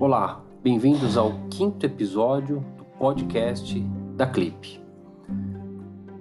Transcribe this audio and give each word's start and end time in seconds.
Olá, 0.00 0.40
bem-vindos 0.62 1.18
ao 1.18 1.30
quinto 1.50 1.84
episódio 1.84 2.64
do 2.78 2.84
podcast 2.98 3.78
da 4.16 4.26
Clipe. 4.26 4.82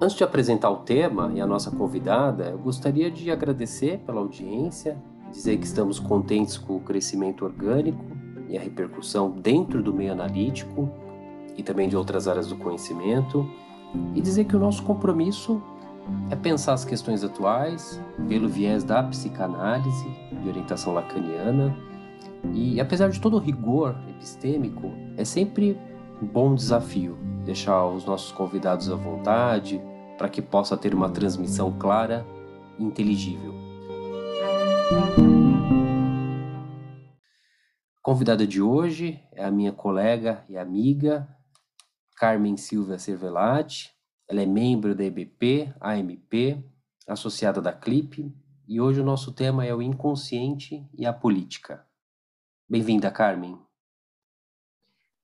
Antes 0.02 0.18
de 0.18 0.24
apresentar 0.26 0.70
o 0.70 0.80
tema 0.80 1.32
e 1.34 1.40
a 1.40 1.48
nossa 1.48 1.72
convidada, 1.72 2.50
eu 2.50 2.58
gostaria 2.58 3.10
de 3.10 3.32
agradecer 3.32 4.00
pela 4.00 4.20
audiência, 4.20 5.02
dizer 5.32 5.56
que 5.56 5.66
estamos 5.66 5.98
contentes 5.98 6.58
com 6.58 6.76
o 6.76 6.82
crescimento 6.82 7.46
orgânico 7.46 8.04
e 8.50 8.58
a 8.58 8.62
repercussão 8.62 9.32
dentro 9.32 9.82
do 9.82 9.94
meio 9.94 10.12
analítico 10.12 10.92
e 11.56 11.64
também 11.64 11.88
de 11.88 11.96
outras 11.96 12.28
áreas 12.28 12.48
do 12.48 12.58
conhecimento, 12.58 13.50
e 14.14 14.20
dizer 14.20 14.44
que 14.44 14.58
o 14.58 14.60
nosso 14.60 14.84
compromisso 14.84 15.64
é 16.30 16.36
pensar 16.36 16.74
as 16.74 16.84
questões 16.84 17.24
atuais 17.24 17.98
pelo 18.28 18.50
viés 18.50 18.84
da 18.84 19.02
psicanálise, 19.04 20.10
de 20.44 20.50
orientação 20.50 20.94
lacaniana 20.94 21.74
e 22.54 22.80
apesar 22.80 23.10
de 23.10 23.20
todo 23.20 23.36
o 23.38 23.40
rigor 23.40 23.96
epistêmico, 24.10 24.92
é 25.18 25.26
sempre 25.26 25.78
um 26.22 26.26
bom 26.26 26.56
desafio 26.56 27.18
deixar 27.46 27.86
os 27.88 28.06
nossos 28.06 28.32
convidados 28.32 28.90
à 28.92 28.96
vontade 28.96 29.82
para 30.18 30.30
que 30.30 30.42
possa 30.42 30.78
ter 30.78 30.94
uma 30.94 31.10
transmissão 31.10 31.72
clara 31.78 32.26
e 32.78 32.84
inteligível. 32.84 33.54
A 37.98 38.02
convidada 38.02 38.46
de 38.46 38.62
hoje 38.62 39.24
é 39.32 39.44
a 39.44 39.52
minha 39.52 39.72
colega 39.72 40.44
e 40.50 40.58
amiga 40.58 41.28
Carmen 42.18 42.58
Silva 42.58 42.98
Cervelati. 42.98 43.92
Ela 44.28 44.42
é 44.42 44.46
membro 44.46 44.94
da 44.94 45.04
EBP, 45.04 45.74
AMP, 45.80 46.64
associada 47.08 47.62
da 47.62 47.72
CLIP, 47.72 48.32
e 48.68 48.80
hoje 48.80 49.00
o 49.00 49.04
nosso 49.04 49.32
tema 49.32 49.66
é 49.66 49.74
o 49.74 49.82
inconsciente 49.82 50.86
e 50.96 51.06
a 51.06 51.14
política. 51.14 51.89
Bem-vinda, 52.70 53.10
Carmen. 53.10 53.60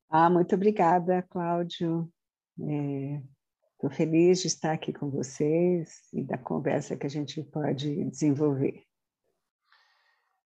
Ah, 0.10 0.32
muito 0.32 0.56
obrigada, 0.56 1.22
Cláudio. 1.30 2.12
Estou 2.58 3.92
é, 3.92 3.94
feliz 3.94 4.42
de 4.42 4.48
estar 4.48 4.72
aqui 4.72 4.92
com 4.92 5.12
vocês 5.12 6.12
e 6.12 6.24
da 6.24 6.40
conversa 6.40 6.98
que 6.98 7.06
a 7.06 7.10
gente 7.10 7.44
pode 7.44 8.04
desenvolver. 8.06 8.82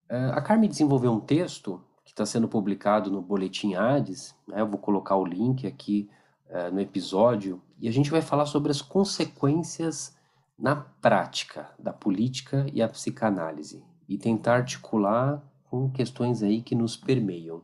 É, 0.08 0.16
a 0.30 0.42
Carmen 0.42 0.68
desenvolveu 0.68 1.12
um 1.12 1.20
texto 1.20 1.80
que 2.04 2.10
está 2.10 2.26
sendo 2.26 2.48
publicado 2.48 3.08
no 3.08 3.22
Boletim 3.22 3.74
Hades, 3.74 4.34
né? 4.48 4.60
eu 4.60 4.66
vou 4.66 4.80
colocar 4.80 5.14
o 5.14 5.24
link 5.24 5.68
aqui 5.68 6.10
uh, 6.46 6.74
no 6.74 6.80
episódio, 6.80 7.62
e 7.78 7.86
a 7.86 7.92
gente 7.92 8.10
vai 8.10 8.20
falar 8.20 8.46
sobre 8.46 8.72
as 8.72 8.82
consequências 8.82 10.18
na 10.58 10.74
prática 10.74 11.70
da 11.78 11.92
política 11.92 12.66
e 12.72 12.82
a 12.82 12.88
psicanálise, 12.88 13.84
e 14.08 14.18
tentar 14.18 14.56
articular 14.56 15.40
com 15.70 15.90
questões 15.90 16.42
aí 16.42 16.60
que 16.60 16.74
nos 16.74 16.96
permeiam. 16.96 17.62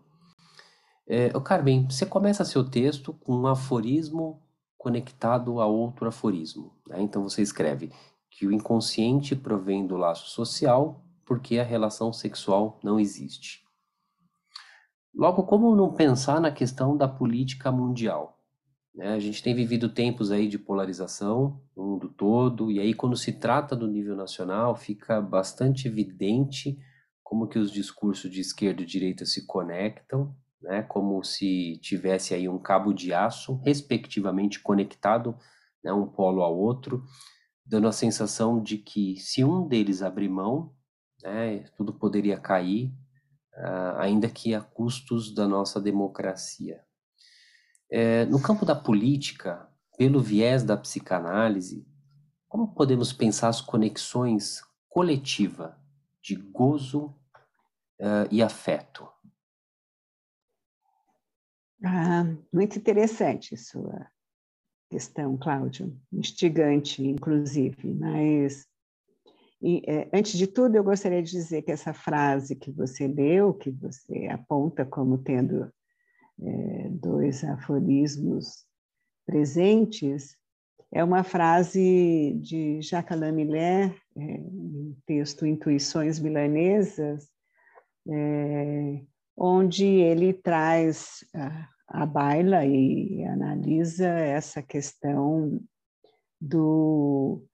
É, 1.06 1.28
Carmen, 1.40 1.86
você 1.90 2.06
começa 2.06 2.44
seu 2.44 2.68
texto 2.68 3.12
com 3.12 3.34
um 3.34 3.46
aforismo 3.46 4.40
conectado 4.78 5.60
a 5.60 5.66
outro 5.66 6.08
aforismo. 6.08 6.72
Né? 6.86 7.02
Então 7.02 7.22
você 7.22 7.42
escreve 7.42 7.92
que 8.30 8.46
o 8.46 8.52
inconsciente 8.52 9.34
provém 9.34 9.86
do 9.86 9.96
laço 9.96 10.30
social 10.30 11.02
porque 11.24 11.58
a 11.58 11.64
relação 11.64 12.12
sexual 12.12 12.78
não 12.82 13.00
existe. 13.00 13.64
Logo, 15.12 15.42
como 15.42 15.74
não 15.74 15.92
pensar 15.92 16.41
na 16.41 16.52
questão 16.52 16.96
da 16.96 17.08
política 17.08 17.72
mundial? 17.72 18.38
Né? 18.94 19.08
A 19.14 19.18
gente 19.18 19.42
tem 19.42 19.54
vivido 19.54 19.88
tempos 19.88 20.30
aí 20.30 20.46
de 20.46 20.58
polarização 20.58 21.60
no 21.76 21.84
mundo 21.84 22.08
todo, 22.08 22.70
e 22.70 22.78
aí 22.78 22.94
quando 22.94 23.16
se 23.16 23.32
trata 23.32 23.74
do 23.74 23.88
nível 23.88 24.14
nacional 24.14 24.76
fica 24.76 25.20
bastante 25.20 25.88
evidente 25.88 26.78
como 27.27 27.48
que 27.48 27.58
os 27.58 27.72
discursos 27.72 28.30
de 28.30 28.41
esquerda 28.41 28.82
e 28.82 28.87
direita 28.87 29.26
se 29.26 29.47
conectam, 29.47 30.32
né, 30.62 30.82
como 30.84 31.25
se 31.25 31.76
tivesse 31.82 32.32
aí 32.32 32.48
um 32.48 32.56
cabo 32.56 32.92
de 32.92 33.12
aço, 33.12 33.60
respectivamente 33.64 34.60
conectado, 34.60 35.37
né, 35.82 35.92
um 35.92 36.06
polo 36.06 36.41
ao 36.41 36.56
outro, 36.56 37.03
dando 37.64 37.88
a 37.88 37.92
sensação 37.92 38.62
de 38.62 38.78
que 38.78 39.16
se 39.16 39.42
um 39.42 39.66
deles 39.66 40.03
abrir 40.03 40.28
mão, 40.28 40.72
né, 41.20 41.64
tudo 41.76 41.92
poderia 41.92 42.38
cair, 42.38 42.94
uh, 43.56 43.98
ainda 43.98 44.28
que 44.28 44.54
a 44.54 44.60
custos 44.60 45.34
da 45.34 45.48
nossa 45.48 45.81
democracia. 45.81 46.81
É, 47.91 48.25
no 48.26 48.41
campo 48.41 48.64
da 48.64 48.76
política, 48.76 49.69
pelo 49.98 50.20
viés 50.20 50.62
da 50.62 50.76
psicanálise, 50.76 51.84
como 52.47 52.72
podemos 52.72 53.12
pensar 53.12 53.48
as 53.48 53.60
conexões 53.60 54.60
coletiva 54.88 55.76
de 56.26 56.34
gozo 56.34 57.14
uh, 58.00 58.26
e 58.32 58.42
afeto. 58.42 59.09
Ah, 61.84 62.25
muito 62.53 62.76
interessante 62.78 63.56
sua 63.56 64.10
questão, 64.91 65.37
Cláudio, 65.37 65.97
instigante, 66.12 67.06
inclusive, 67.06 67.94
mas 67.94 68.66
e, 69.62 69.82
é, 69.87 70.09
antes 70.12 70.37
de 70.37 70.48
tudo, 70.48 70.75
eu 70.75 70.82
gostaria 70.82 71.22
de 71.22 71.31
dizer 71.31 71.62
que 71.62 71.70
essa 71.70 71.94
frase 71.94 72.56
que 72.56 72.72
você 72.72 73.06
leu, 73.06 73.54
que 73.54 73.70
você 73.70 74.26
aponta 74.26 74.84
como 74.84 75.19
tendo 75.19 75.72
é, 76.43 76.88
dois 76.91 77.44
aforismos 77.44 78.66
presentes, 79.25 80.37
é 80.93 81.03
uma 81.04 81.22
frase 81.22 82.37
de 82.43 82.81
Jacques 82.82 83.12
Alain 83.12 83.32
Miller, 83.32 83.97
é, 84.16 84.38
no 84.38 84.97
texto 85.06 85.47
Intuições 85.47 86.19
Milanesas, 86.19 87.28
é, 88.09 89.00
onde 89.37 89.84
ele 89.84 90.32
traz 90.32 91.25
a, 91.34 91.69
a 91.88 92.06
baila 92.06 92.65
e 92.65 93.22
analisa 93.25 94.09
essa 94.09 94.62
questão 94.62 95.60
do 96.41 97.44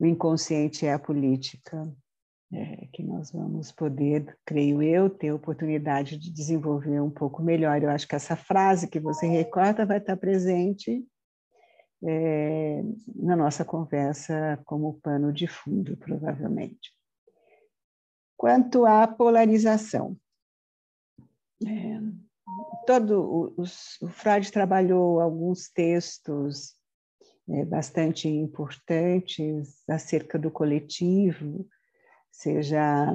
o 0.00 0.06
inconsciente 0.06 0.86
é 0.86 0.92
a 0.92 0.98
política, 0.98 1.92
é, 2.52 2.86
que 2.92 3.02
nós 3.02 3.32
vamos 3.32 3.72
poder, 3.72 4.38
creio 4.46 4.80
eu, 4.80 5.10
ter 5.10 5.32
oportunidade 5.32 6.16
de 6.16 6.30
desenvolver 6.30 7.00
um 7.00 7.10
pouco 7.10 7.42
melhor. 7.42 7.82
Eu 7.82 7.90
acho 7.90 8.06
que 8.06 8.14
essa 8.14 8.36
frase 8.36 8.88
que 8.88 9.00
você 9.00 9.26
recorta 9.26 9.84
vai 9.84 9.98
estar 9.98 10.16
presente 10.16 11.04
é, 12.04 12.82
na 13.14 13.34
nossa 13.34 13.64
conversa 13.64 14.60
como 14.64 15.00
pano 15.00 15.32
de 15.32 15.46
fundo, 15.46 15.96
provavelmente. 15.96 16.92
Quanto 18.36 18.86
à 18.86 19.06
polarização, 19.06 20.16
é, 21.66 22.00
todo 22.86 23.20
o, 23.20 23.62
o, 23.62 24.08
Freud 24.08 24.50
trabalhou 24.52 25.20
alguns 25.20 25.68
textos 25.68 26.76
é, 27.48 27.64
bastante 27.64 28.28
importantes 28.28 29.82
acerca 29.88 30.38
do 30.38 30.50
coletivo, 30.50 31.68
seja 32.30 33.12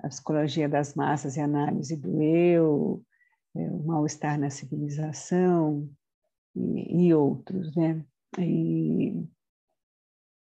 a 0.00 0.08
psicologia 0.08 0.68
das 0.68 0.94
massas 0.94 1.36
e 1.36 1.40
análise 1.40 1.96
do 1.96 2.20
eu, 2.20 3.02
o 3.54 3.82
mal-estar 3.84 4.38
na 4.38 4.50
civilização 4.50 5.88
e, 6.54 7.06
e 7.06 7.14
outros, 7.14 7.74
né? 7.76 8.04
E 8.38 9.26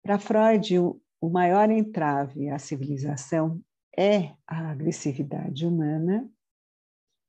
para 0.04 0.20
Freud, 0.20 0.80
o, 0.80 1.30
maior 1.30 1.70
entrave 1.72 2.50
à 2.50 2.60
civilização 2.60 3.62
é 3.98 4.34
a 4.46 4.72
agressividade 4.72 5.66
humana. 5.66 6.30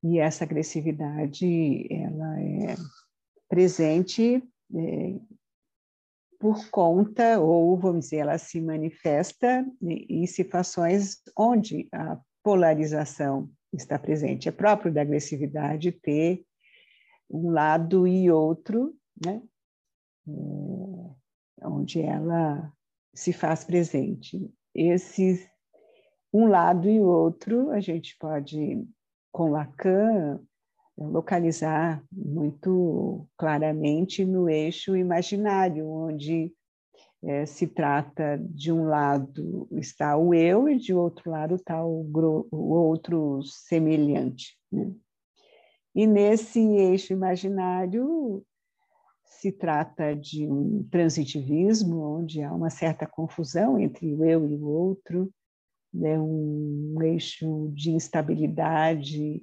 E 0.03 0.19
essa 0.19 0.45
agressividade 0.45 1.87
ela 1.91 2.41
é 2.41 2.75
presente 3.49 4.43
é, 4.75 5.21
por 6.39 6.69
conta 6.69 7.39
ou 7.41 7.77
vamos 7.79 8.07
dizer 8.07 8.19
ela 8.19 8.37
se 8.37 8.61
manifesta 8.61 9.65
em 9.81 10.27
situações 10.27 11.23
onde 11.37 11.89
a 11.93 12.21
polarização 12.43 13.49
está 13.73 13.99
presente. 13.99 14.49
É 14.49 14.53
próprio 14.53 14.93
da 14.93 15.01
agressividade 15.01 15.93
ter 15.93 16.45
um 17.31 17.51
lado 17.51 18.07
e 18.07 18.31
outro 18.31 18.95
né 19.25 19.41
onde 20.27 22.01
ela 22.01 22.73
se 23.15 23.33
faz 23.33 23.65
presente 23.65 24.51
esses 24.75 25.49
um 26.33 26.49
lado 26.49 26.91
e 26.91 26.99
o 26.99 27.05
outro, 27.05 27.71
a 27.71 27.79
gente 27.79 28.17
pode, 28.19 28.85
com 29.31 29.51
Lacan, 29.51 30.41
localizar 30.99 32.03
muito 32.11 33.25
claramente 33.37 34.25
no 34.25 34.49
eixo 34.49 34.97
imaginário, 34.97 35.89
onde 35.89 36.53
é, 37.23 37.47
se 37.47 37.69
trata 37.69 38.37
de 38.51 38.73
um 38.73 38.85
lado 38.85 39.69
está 39.73 40.17
o 40.17 40.35
eu 40.35 40.69
e 40.69 40.77
de 40.77 40.93
outro 40.93 41.31
lado 41.31 41.55
está 41.55 41.85
o, 41.85 42.05
o 42.51 42.75
outro 42.75 43.41
semelhante. 43.45 44.59
Né? 44.73 44.93
E 45.95 46.07
nesse 46.07 46.61
eixo 46.61 47.13
imaginário 47.13 48.45
se 49.45 49.53
trata 49.53 50.17
de 50.17 50.47
um 50.51 50.83
transitivismo, 50.91 52.01
onde 52.19 52.43
há 52.43 52.51
uma 52.51 52.71
certa 52.71 53.07
confusão 53.07 53.79
entre 53.79 54.15
o 54.15 54.25
eu 54.25 54.49
e 54.49 54.55
o 54.55 54.67
outro, 54.67 55.31
né, 55.93 56.19
um 56.19 56.97
eixo 57.03 57.71
de 57.75 57.91
instabilidade 57.91 59.43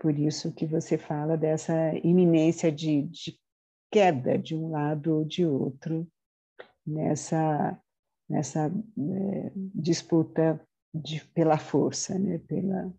por 0.00 0.18
isso 0.18 0.50
que 0.52 0.66
você 0.66 0.96
fala 0.96 1.36
dessa 1.36 1.74
iminência 2.02 2.72
de, 2.72 3.02
de 3.02 3.38
queda 3.92 4.36
de 4.36 4.56
um 4.56 4.70
lado 4.70 5.18
ou 5.18 5.24
de 5.24 5.44
outro 5.44 6.08
nessa, 6.86 7.78
nessa 8.28 8.66
é, 8.66 9.52
disputa 9.54 10.58
de, 10.92 11.22
pela 11.34 11.58
força, 11.58 12.18
né? 12.18 12.38
pela 12.48 12.90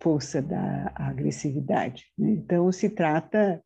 força 0.00 0.40
da 0.40 0.92
agressividade. 0.94 2.06
Né? 2.16 2.30
Então, 2.30 2.70
se 2.70 2.90
trata 2.90 3.60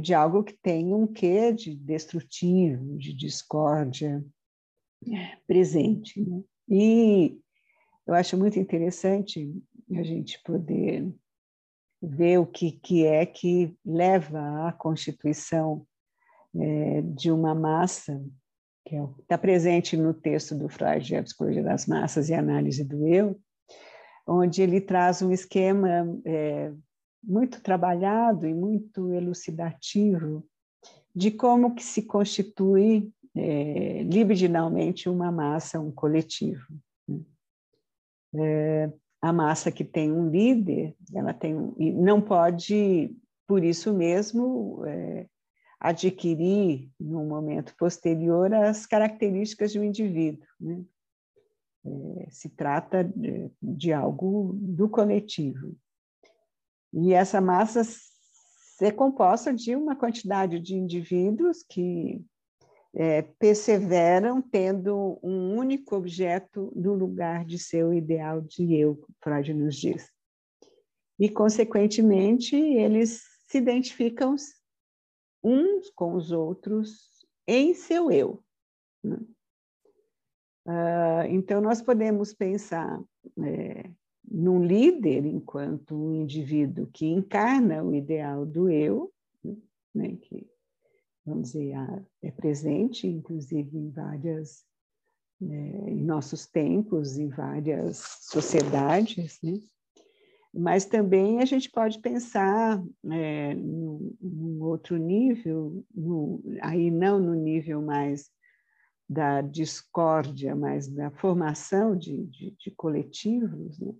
de 0.00 0.12
algo 0.12 0.42
que 0.42 0.54
tem 0.54 0.92
um 0.92 1.06
quê 1.06 1.52
de 1.52 1.74
destrutivo, 1.74 2.98
de 2.98 3.12
discórdia 3.12 4.24
presente. 5.46 6.20
Né? 6.20 6.42
E 6.68 7.38
eu 8.06 8.14
acho 8.14 8.36
muito 8.36 8.58
interessante 8.58 9.54
a 9.94 10.02
gente 10.02 10.42
poder 10.42 11.12
ver 12.02 12.38
o 12.38 12.46
que, 12.46 12.72
que 12.72 13.04
é 13.04 13.24
que 13.24 13.76
leva 13.84 14.68
à 14.68 14.72
constituição 14.72 15.86
é, 16.54 17.02
de 17.02 17.30
uma 17.30 17.54
massa, 17.54 18.22
que 18.84 18.96
é 18.96 19.02
está 19.20 19.36
presente 19.36 19.96
no 19.96 20.14
texto 20.14 20.54
do 20.54 20.68
Freud, 20.68 21.14
A 21.14 21.22
Psicologia 21.22 21.62
das 21.62 21.86
Massas 21.86 22.28
e 22.28 22.34
Análise 22.34 22.84
do 22.84 23.06
Eu, 23.06 23.38
onde 24.26 24.62
ele 24.62 24.80
traz 24.80 25.22
um 25.22 25.32
esquema 25.32 26.06
é, 26.24 26.72
muito 27.28 27.60
trabalhado 27.60 28.46
e 28.46 28.54
muito 28.54 29.12
elucidativo 29.12 30.42
de 31.14 31.30
como 31.30 31.74
que 31.74 31.84
se 31.84 32.02
constitui 32.02 33.12
é, 33.36 34.02
libidinalmente 34.02 35.10
uma 35.10 35.30
massa, 35.30 35.78
um 35.78 35.92
coletivo. 35.92 36.64
Né? 37.06 37.20
É, 38.34 38.92
a 39.20 39.32
massa 39.32 39.70
que 39.70 39.84
tem 39.84 40.10
um 40.10 40.30
líder, 40.30 40.96
ela 41.14 41.34
tem 41.34 41.74
e 41.76 41.92
não 41.92 42.22
pode, 42.22 43.14
por 43.46 43.62
isso 43.62 43.92
mesmo, 43.92 44.82
é, 44.86 45.26
adquirir, 45.78 46.88
num 46.98 47.26
momento 47.26 47.74
posterior, 47.76 48.52
as 48.54 48.86
características 48.86 49.72
de 49.72 49.78
um 49.78 49.84
indivíduo. 49.84 50.46
Né? 50.58 50.82
É, 51.84 52.30
se 52.30 52.48
trata 52.48 53.04
de, 53.04 53.50
de, 53.62 53.92
algo 53.92 54.52
do 54.54 54.88
coletivo. 54.88 55.76
E 56.92 57.12
essa 57.12 57.40
massa 57.40 57.82
é 58.80 58.90
composta 58.90 59.52
de 59.52 59.74
uma 59.74 59.96
quantidade 59.96 60.60
de 60.60 60.74
indivíduos 60.74 61.62
que 61.62 62.24
é, 62.94 63.22
perseveram 63.22 64.40
tendo 64.40 65.18
um 65.22 65.56
único 65.56 65.96
objeto 65.96 66.72
no 66.74 66.94
lugar 66.94 67.44
de 67.44 67.58
seu 67.58 67.92
ideal 67.92 68.40
de 68.40 68.74
eu, 68.74 69.00
Freud 69.22 69.52
nos 69.52 69.76
diz. 69.76 70.10
E, 71.18 71.28
consequentemente, 71.28 72.56
eles 72.56 73.22
se 73.46 73.58
identificam 73.58 74.34
uns 75.42 75.90
com 75.90 76.14
os 76.14 76.30
outros 76.30 77.08
em 77.46 77.74
seu 77.74 78.10
eu. 78.10 78.42
Né? 79.02 79.16
Uh, 80.66 81.24
então, 81.30 81.60
nós 81.60 81.80
podemos 81.80 82.34
pensar 82.34 83.02
é, 83.42 83.90
num 84.30 84.62
líder 84.62 85.24
enquanto 85.24 85.94
um 85.94 86.14
indivíduo 86.14 86.86
que 86.92 87.06
encarna 87.06 87.82
o 87.82 87.94
ideal 87.94 88.44
do 88.44 88.68
eu, 88.68 89.12
né, 89.94 90.16
que, 90.16 90.46
vamos 91.24 91.52
dizer, 91.52 91.74
é 92.22 92.30
presente, 92.30 93.06
inclusive, 93.06 93.76
em 93.76 93.90
várias, 93.90 94.64
né, 95.40 95.90
em 95.90 96.02
nossos 96.02 96.46
tempos, 96.46 97.18
em 97.18 97.28
várias 97.28 97.98
sociedades, 98.20 99.38
né? 99.42 99.54
mas 100.52 100.84
também 100.86 101.40
a 101.40 101.44
gente 101.44 101.70
pode 101.70 102.00
pensar 102.00 102.82
é, 103.10 103.54
num, 103.54 104.16
num, 104.20 104.62
outro 104.62 104.96
nível, 104.96 105.84
no, 105.94 106.42
aí 106.62 106.90
não 106.90 107.20
no 107.20 107.34
nível 107.34 107.82
mais 107.82 108.30
da 109.08 109.40
discórdia, 109.40 110.54
mas 110.54 110.88
da 110.88 111.10
formação 111.10 111.96
de, 111.96 112.26
de, 112.26 112.50
de 112.58 112.70
coletivos, 112.72 113.78
né? 113.78 113.94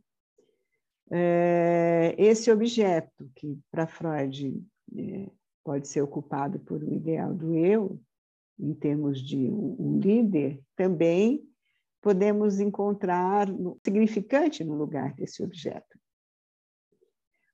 É, 1.11 2.15
esse 2.19 2.51
objeto, 2.51 3.31
que 3.35 3.59
para 3.71 3.87
Freud 3.87 4.63
é, 4.97 5.31
pode 5.65 5.89
ser 5.89 6.03
ocupado 6.03 6.59
por 6.61 6.83
um 6.83 6.95
ideal 6.95 7.35
do 7.35 7.55
eu, 7.55 8.01
em 8.59 8.75
termos 8.75 9.21
de 9.21 9.51
um, 9.51 9.99
líder, 9.99 10.61
também 10.77 11.43
podemos 12.01 12.61
encontrar 12.61 13.51
um 13.51 13.77
significante 13.85 14.65
no 14.65 14.75
lugar 14.75 15.15
desse 15.15 15.43
objeto. 15.43 15.99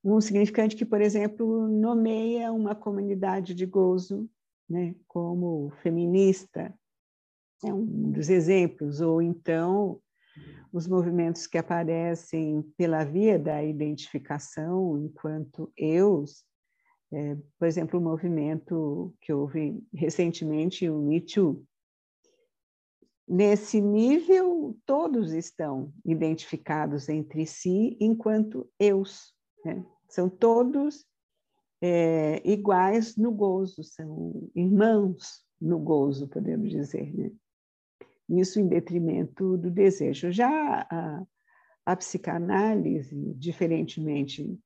Um 0.02 0.20
significante 0.20 0.76
que, 0.76 0.84
por 0.84 1.00
exemplo, 1.00 1.66
nomeia 1.68 2.52
uma 2.52 2.74
comunidade 2.74 3.54
de 3.54 3.64
gozo 3.64 4.28
né, 4.68 4.94
como 5.06 5.70
feminista, 5.82 6.74
é 7.64 7.72
um 7.72 8.12
dos 8.12 8.28
exemplos, 8.28 9.00
ou 9.00 9.22
então 9.22 10.00
os 10.72 10.86
movimentos 10.86 11.46
que 11.46 11.58
aparecem 11.58 12.62
pela 12.76 13.04
via 13.04 13.38
da 13.38 13.62
identificação 13.62 14.98
enquanto 14.98 15.72
eus, 15.76 16.44
é, 17.12 17.36
por 17.58 17.68
exemplo, 17.68 18.00
o 18.00 18.02
movimento 18.02 19.14
que 19.20 19.32
houve 19.32 19.80
recentemente, 19.92 20.88
o 20.88 20.98
Me 21.00 21.20
Too. 21.20 21.64
Nesse 23.26 23.80
nível, 23.80 24.76
todos 24.84 25.32
estão 25.32 25.92
identificados 26.04 27.08
entre 27.08 27.46
si 27.46 27.96
enquanto 28.00 28.68
eus. 28.78 29.32
Né? 29.64 29.84
São 30.08 30.28
todos 30.28 31.06
é, 31.80 32.42
iguais 32.44 33.16
no 33.16 33.30
gozo, 33.30 33.82
são 33.84 34.50
irmãos 34.54 35.44
no 35.60 35.78
gozo, 35.78 36.28
podemos 36.28 36.70
dizer. 36.70 37.14
Né? 37.16 37.30
Isso 38.28 38.58
em 38.58 38.66
detrimento 38.66 39.56
do 39.56 39.70
desejo. 39.70 40.30
Já 40.30 40.86
a, 40.90 41.22
a 41.86 41.96
psicanálise, 41.96 43.34
diferentemente 43.34 44.58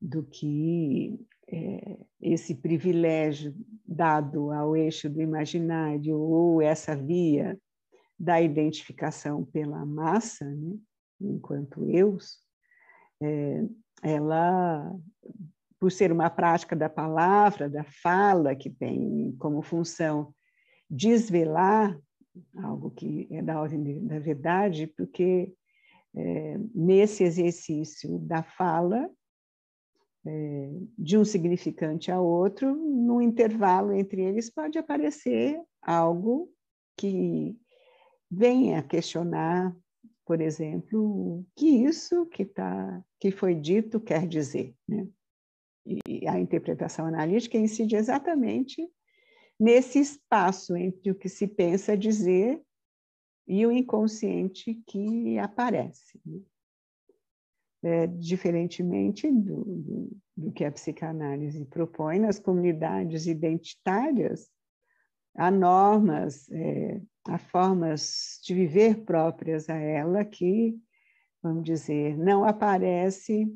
do 0.00 0.22
que 0.22 1.18
é, 1.48 1.98
esse 2.20 2.54
privilégio 2.54 3.54
dado 3.86 4.50
ao 4.52 4.76
eixo 4.76 5.08
do 5.10 5.20
imaginário 5.20 6.18
ou 6.18 6.62
essa 6.62 6.96
via 6.96 7.58
da 8.18 8.40
identificação 8.40 9.44
pela 9.44 9.84
massa, 9.84 10.44
né, 10.44 10.76
enquanto 11.20 11.88
eus, 11.90 12.38
é, 13.22 13.64
ela, 14.02 14.94
por 15.78 15.90
ser 15.90 16.12
uma 16.12 16.30
prática 16.30 16.74
da 16.74 16.88
palavra, 16.88 17.68
da 17.68 17.84
fala, 17.84 18.54
que 18.54 18.70
tem 18.70 19.34
como 19.38 19.62
função 19.62 20.34
desvelar 20.88 21.98
algo 22.56 22.90
que 22.90 23.26
é 23.30 23.42
da 23.42 23.60
ordem 23.60 23.82
de, 23.82 24.00
da 24.00 24.18
verdade, 24.18 24.86
porque 24.86 25.52
é, 26.14 26.58
nesse 26.74 27.24
exercício 27.24 28.18
da 28.18 28.42
fala, 28.42 29.08
é, 30.26 30.70
de 30.98 31.16
um 31.16 31.24
significante 31.24 32.10
a 32.10 32.20
outro, 32.20 32.74
no 32.74 33.22
intervalo 33.22 33.92
entre 33.92 34.22
eles 34.22 34.50
pode 34.50 34.78
aparecer 34.78 35.60
algo 35.80 36.52
que 36.96 37.56
venha 38.30 38.82
questionar, 38.82 39.74
por 40.26 40.40
exemplo, 40.40 41.00
o 41.00 41.46
que 41.56 41.66
isso 41.66 42.26
que, 42.26 42.44
tá, 42.44 43.02
que 43.18 43.30
foi 43.30 43.54
dito 43.54 43.98
quer 43.98 44.26
dizer. 44.26 44.74
Né? 44.86 45.08
E 45.86 46.28
a 46.28 46.38
interpretação 46.38 47.06
analítica 47.06 47.56
incide 47.56 47.96
exatamente 47.96 48.86
nesse 49.60 49.98
espaço 49.98 50.74
entre 50.74 51.10
o 51.10 51.14
que 51.14 51.28
se 51.28 51.46
pensa 51.46 51.94
dizer 51.94 52.58
e 53.46 53.66
o 53.66 53.70
inconsciente 53.70 54.74
que 54.86 55.38
aparece. 55.38 56.18
Né? 56.24 56.40
É, 57.82 58.06
diferentemente 58.06 59.30
do, 59.30 59.64
do, 59.64 60.10
do, 60.36 60.52
que 60.52 60.64
a 60.64 60.72
psicanálise 60.72 61.64
propõe, 61.66 62.18
nas 62.18 62.38
comunidades 62.38 63.26
identitárias, 63.26 64.50
há 65.34 65.50
normas, 65.50 66.50
é, 66.50 67.00
há 67.26 67.38
formas 67.38 68.38
de 68.44 68.54
viver 68.54 69.02
próprias 69.04 69.68
a 69.70 69.76
ela 69.76 70.24
que, 70.24 70.78
vamos 71.42 71.64
dizer, 71.64 72.18
não 72.18 72.44
aparece 72.44 73.46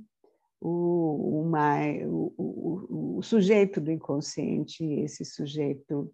o, 0.66 1.42
o, 1.42 2.34
o, 2.34 2.34
o, 2.38 3.18
o 3.18 3.22
sujeito 3.22 3.82
do 3.82 3.92
inconsciente, 3.92 4.82
esse 4.82 5.22
sujeito 5.22 6.10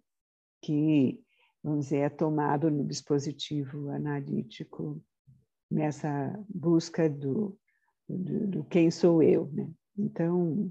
que, 0.61 1.23
vamos 1.63 1.85
dizer, 1.85 1.99
é 1.99 2.09
tomado 2.09 2.69
no 2.69 2.85
dispositivo 2.85 3.89
analítico 3.89 5.01
nessa 5.71 6.37
busca 6.49 7.09
do, 7.09 7.57
do, 8.09 8.47
do 8.47 8.63
quem 8.65 8.91
sou 8.91 9.23
eu. 9.23 9.49
Né? 9.53 9.71
Então, 9.97 10.69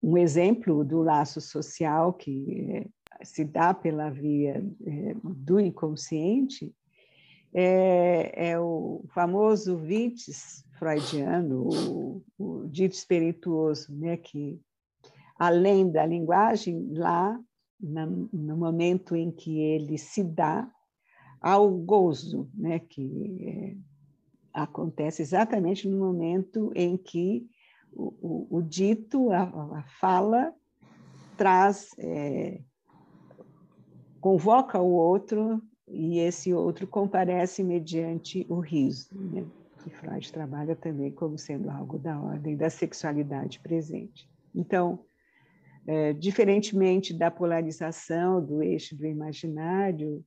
um 0.00 0.16
exemplo 0.16 0.84
do 0.84 1.02
laço 1.02 1.40
social 1.40 2.12
que 2.12 2.88
se 3.24 3.44
dá 3.44 3.74
pela 3.74 4.08
via 4.10 4.62
do 5.24 5.58
inconsciente 5.58 6.72
é, 7.52 8.50
é 8.50 8.60
o 8.60 9.04
famoso 9.08 9.76
vites 9.76 10.64
freudiano, 10.78 11.68
o, 11.68 12.24
o 12.38 12.66
dito 12.68 12.94
espirituoso, 12.94 13.94
né, 13.94 14.16
que 14.16 14.60
além 15.38 15.90
da 15.90 16.06
linguagem, 16.06 16.88
lá, 16.92 17.38
no 17.80 18.56
momento 18.56 19.16
em 19.16 19.30
que 19.30 19.58
ele 19.58 19.96
se 19.96 20.22
dá 20.22 20.70
ao 21.40 21.70
gozo, 21.70 22.50
né, 22.54 22.78
que 22.78 23.38
é, 23.42 23.76
acontece 24.52 25.22
exatamente 25.22 25.88
no 25.88 25.98
momento 25.98 26.70
em 26.74 26.96
que 26.96 27.46
o, 27.92 28.14
o, 28.20 28.58
o 28.58 28.62
dito, 28.62 29.30
a, 29.32 29.42
a, 29.42 29.84
fala, 29.98 30.54
traz, 31.36 31.90
é, 31.98 32.60
convoca 34.20 34.78
o 34.78 34.92
outro 34.92 35.62
e 35.92 36.18
esse 36.18 36.54
outro 36.54 36.86
comparece 36.86 37.62
mediante 37.64 38.46
o 38.48 38.60
riso, 38.60 39.08
né? 39.12 39.44
que 39.82 39.90
Freud 39.90 40.32
trabalha 40.32 40.76
também 40.76 41.10
como 41.10 41.38
sendo 41.38 41.70
algo 41.70 41.98
da 41.98 42.20
ordem 42.20 42.56
da 42.56 42.68
sexualidade 42.68 43.60
presente. 43.60 44.28
Então, 44.54 45.04
é, 45.86 46.12
diferentemente 46.12 47.14
da 47.14 47.30
polarização 47.30 48.44
do 48.44 48.62
eixo 48.62 48.96
do 48.96 49.06
imaginário, 49.06 50.24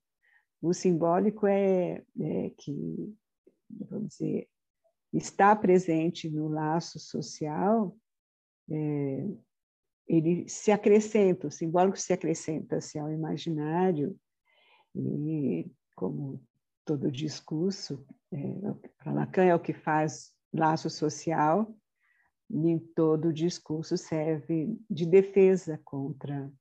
o 0.62 0.74
simbólico 0.74 1.46
é, 1.46 2.01
é 2.20 2.51
que, 2.58 3.15
vamos 3.89 4.10
dizer, 4.10 4.48
está 5.13 5.55
presente 5.55 6.29
no 6.29 6.48
laço 6.48 7.00
social, 7.00 7.96
é, 8.72 9.27
ele 10.08 10.48
se 10.50 10.72
acrescenta, 10.72 11.48
o 11.48 11.51
simbólico 11.51 11.98
se 11.98 12.12
acrescenta-se 12.12 12.98
ao 12.98 13.12
imaginário, 13.12 14.17
e 14.96 15.72
como 15.96 16.42
todo 16.86 17.12
discurso, 17.12 18.06
é, 18.32 18.38
para 18.98 19.14
Lacan 19.14 19.44
é 19.46 19.56
o 19.56 19.60
que 19.60 19.74
faz 19.74 20.34
laço 20.54 20.90
social, 20.90 21.74
nem 22.50 22.78
todo 22.78 23.34
discurso 23.34 23.98
serve 23.98 24.78
de 24.90 25.06
defesa 25.06 25.80
contra 25.84 26.52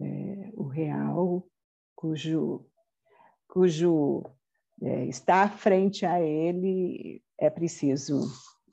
é, 0.00 0.50
o 0.54 0.64
real, 0.64 1.46
cujo, 1.94 2.66
cujo 3.48 4.22
é, 4.82 5.06
estar 5.06 5.56
frente 5.56 6.04
a 6.04 6.20
ele 6.20 7.22
é 7.38 7.48
preciso 7.48 8.20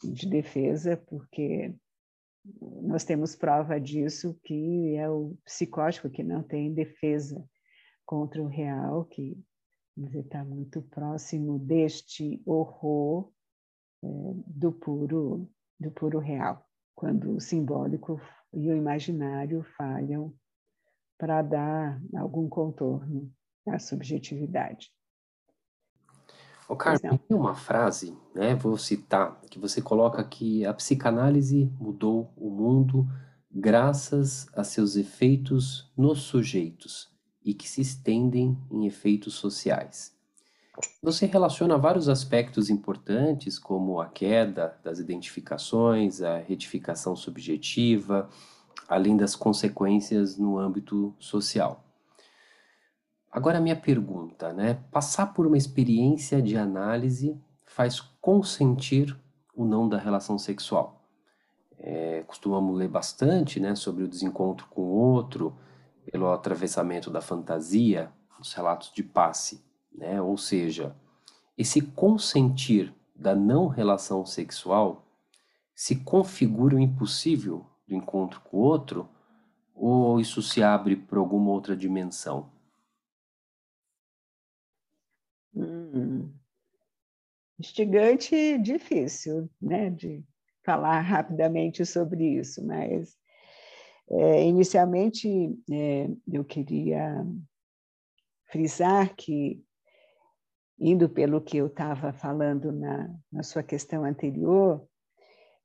de 0.03 0.27
defesa, 0.27 0.97
porque 0.97 1.73
nós 2.81 3.05
temos 3.05 3.35
prova 3.35 3.79
disso 3.79 4.37
que 4.43 4.95
é 4.95 5.09
o 5.09 5.37
psicótico 5.45 6.09
que 6.09 6.23
não 6.23 6.43
tem 6.43 6.73
defesa 6.73 7.47
contra 8.05 8.41
o 8.41 8.47
real, 8.47 9.05
que 9.05 9.37
está 10.13 10.43
muito 10.43 10.81
próximo 10.81 11.59
deste 11.59 12.41
horror 12.45 13.31
é, 14.03 14.07
do 14.47 14.71
puro 14.71 15.49
do 15.79 15.91
puro 15.91 16.19
real, 16.19 16.65
quando 16.95 17.35
o 17.35 17.41
simbólico 17.41 18.21
e 18.53 18.69
o 18.69 18.75
imaginário 18.75 19.63
falham 19.75 20.33
para 21.17 21.41
dar 21.41 22.01
algum 22.15 22.47
contorno 22.47 23.31
à 23.67 23.77
subjetividade. 23.79 24.91
O 26.69 26.75
Carmen, 26.75 27.17
tem 27.17 27.35
uma 27.35 27.55
frase, 27.55 28.17
né, 28.33 28.55
vou 28.55 28.77
citar, 28.77 29.41
que 29.49 29.59
você 29.59 29.81
coloca 29.81 30.23
que 30.23 30.65
a 30.65 30.73
psicanálise 30.73 31.65
mudou 31.77 32.31
o 32.37 32.49
mundo 32.49 33.05
graças 33.51 34.47
a 34.55 34.63
seus 34.63 34.95
efeitos 34.95 35.91
nos 35.97 36.21
sujeitos 36.21 37.12
e 37.43 37.53
que 37.53 37.67
se 37.67 37.81
estendem 37.81 38.57
em 38.71 38.85
efeitos 38.85 39.33
sociais. 39.35 40.13
Você 41.01 41.25
relaciona 41.25 41.77
vários 41.77 42.09
aspectos 42.09 42.69
importantes, 42.69 43.59
como 43.59 44.01
a 44.01 44.07
queda 44.07 44.75
das 44.83 44.97
identificações, 44.97 46.21
a 46.21 46.37
retificação 46.37 47.15
subjetiva, 47.15 48.29
além 48.87 49.15
das 49.15 49.35
consequências 49.35 50.37
no 50.37 50.57
âmbito 50.57 51.13
social. 51.19 51.83
Agora, 53.31 53.59
minha 53.59 53.75
pergunta, 53.75 54.53
né? 54.53 54.79
Passar 54.91 55.33
por 55.33 55.45
uma 55.45 55.57
experiência 55.57 56.41
de 56.41 56.57
análise 56.57 57.39
faz 57.65 57.99
consentir 58.21 59.17
o 59.55 59.65
não 59.65 59.87
da 59.87 59.97
relação 59.97 60.37
sexual. 60.37 61.01
É, 61.79 62.23
costumamos 62.27 62.77
ler 62.77 62.87
bastante 62.87 63.59
né, 63.59 63.75
sobre 63.75 64.03
o 64.03 64.07
desencontro 64.07 64.67
com 64.69 64.81
o 64.81 64.93
outro, 64.93 65.55
pelo 66.11 66.31
atravessamento 66.31 67.09
da 67.09 67.21
fantasia, 67.21 68.11
os 68.39 68.53
relatos 68.53 68.91
de 68.93 69.03
passe 69.03 69.63
né? 69.93 70.21
Ou 70.21 70.37
seja, 70.37 70.95
esse 71.57 71.81
consentir 71.81 72.93
da 73.15 73.35
não 73.35 73.67
relação 73.67 74.25
sexual 74.25 75.05
se 75.75 75.97
configura 76.03 76.75
o 76.75 76.79
impossível 76.79 77.65
do 77.87 77.95
encontro 77.95 78.41
com 78.41 78.57
o 78.57 78.61
outro 78.61 79.09
ou 79.75 80.19
isso 80.19 80.41
se 80.41 80.63
abre 80.63 80.95
para 80.95 81.19
alguma 81.19 81.51
outra 81.51 81.75
dimensão? 81.75 82.51
Hum. 85.55 86.31
Instigante 87.59 88.57
difícil, 88.57 89.49
né, 89.61 89.89
de 89.89 90.23
falar 90.65 90.99
rapidamente 91.01 91.85
sobre 91.85 92.39
isso, 92.39 92.65
mas 92.65 93.15
é, 94.19 94.45
inicialmente 94.45 95.27
é, 95.71 96.09
eu 96.31 96.43
queria 96.45 97.25
frisar 98.45 99.15
que 99.15 99.63
indo 100.79 101.07
pelo 101.09 101.41
que 101.41 101.57
eu 101.57 101.67
estava 101.67 102.11
falando 102.11 102.71
na, 102.71 103.09
na 103.31 103.43
sua 103.43 103.63
questão 103.63 104.03
anterior, 104.03 104.85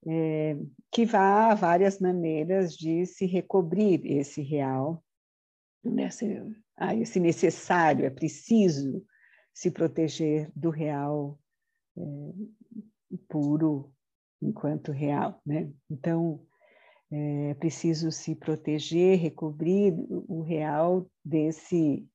é, 0.07 0.57
que 0.93 1.05
há 1.15 1.55
várias 1.55 1.99
maneiras 1.99 2.77
de 2.77 3.05
se 3.05 3.27
recobrir 3.27 4.01
esse 4.07 4.43
real, 4.43 5.03
nesse, 5.83 6.41
ah, 6.77 6.95
esse 6.95 7.19
necessário, 7.19 8.05
é 8.05 8.11
preciso 8.11 9.05
se 9.53 9.71
proteger 9.71 10.51
do 10.55 10.71
real 10.71 11.39
é, 11.97 12.03
puro 13.29 13.93
enquanto 14.41 14.93
real. 14.93 15.41
Né? 15.45 15.71
Então, 15.91 16.47
é 17.11 17.55
preciso 17.55 18.11
se 18.13 18.35
proteger, 18.35 19.19
recobrir 19.19 19.95
o 20.09 20.43
real 20.43 21.07
desse 21.25 22.07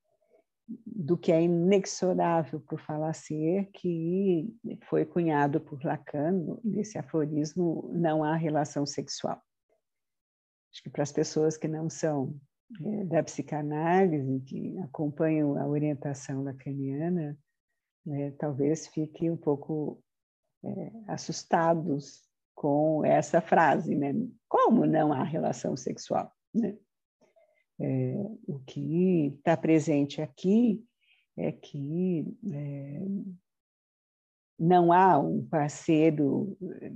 do 0.85 1.17
que 1.17 1.31
é 1.31 1.41
inexorável 1.41 2.59
para 2.61 2.75
o 2.75 2.79
falacer, 2.79 3.69
que 3.73 4.47
foi 4.87 5.05
cunhado 5.05 5.59
por 5.59 5.83
Lacan, 5.83 6.57
nesse 6.63 6.97
aforismo, 6.97 7.89
não 7.93 8.23
há 8.23 8.35
relação 8.35 8.85
sexual. 8.85 9.41
Acho 10.71 10.83
que 10.83 10.89
para 10.89 11.03
as 11.03 11.11
pessoas 11.11 11.57
que 11.57 11.67
não 11.67 11.89
são 11.89 12.39
é, 12.81 13.03
da 13.03 13.21
psicanálise, 13.21 14.39
que 14.41 14.77
acompanham 14.79 15.57
a 15.57 15.67
orientação 15.67 16.43
lacaniana, 16.43 17.37
é, 18.07 18.31
talvez 18.31 18.87
fiquem 18.87 19.29
um 19.29 19.37
pouco 19.37 20.01
é, 20.63 20.91
assustados 21.07 22.22
com 22.55 23.03
essa 23.05 23.41
frase, 23.41 23.95
né? 23.95 24.13
Como 24.47 24.85
não 24.85 25.11
há 25.11 25.23
relação 25.23 25.75
sexual? 25.75 26.31
Né? 26.53 26.77
É, 27.79 28.15
o 28.47 28.59
que 28.59 29.33
está 29.37 29.57
presente 29.57 30.21
aqui 30.21 30.83
é 31.35 31.51
que 31.51 32.25
é, 32.51 33.01
não 34.59 34.93
há 34.93 35.17
um 35.17 35.45
parceiro 35.45 36.55
é, 36.81 36.91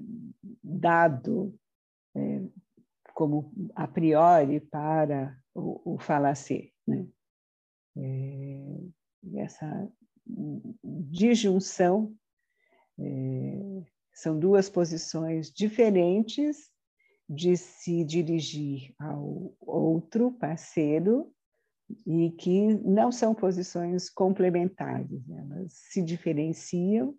dado 0.63 1.57
é, 2.15 2.41
como 3.13 3.51
a 3.75 3.87
priori 3.87 4.59
para 4.59 5.35
o, 5.53 5.95
o 5.95 5.97
falacer. 5.99 6.71
Né? 6.87 7.07
É, 7.97 8.77
essa 9.37 9.91
disjunção 10.83 12.15
é, 12.99 13.83
são 14.17 14.37
duas 14.39 14.67
posições 14.67 15.51
diferentes 15.51 16.71
de 17.29 17.55
se 17.55 18.03
dirigir 18.03 18.95
ao 18.97 19.53
outro 19.59 20.31
parceiro 20.31 21.31
e 22.05 22.31
que 22.31 22.73
não 22.77 23.11
são 23.11 23.35
posições 23.35 24.09
complementares, 24.09 25.29
elas 25.29 25.71
se 25.71 26.01
diferenciam, 26.01 27.15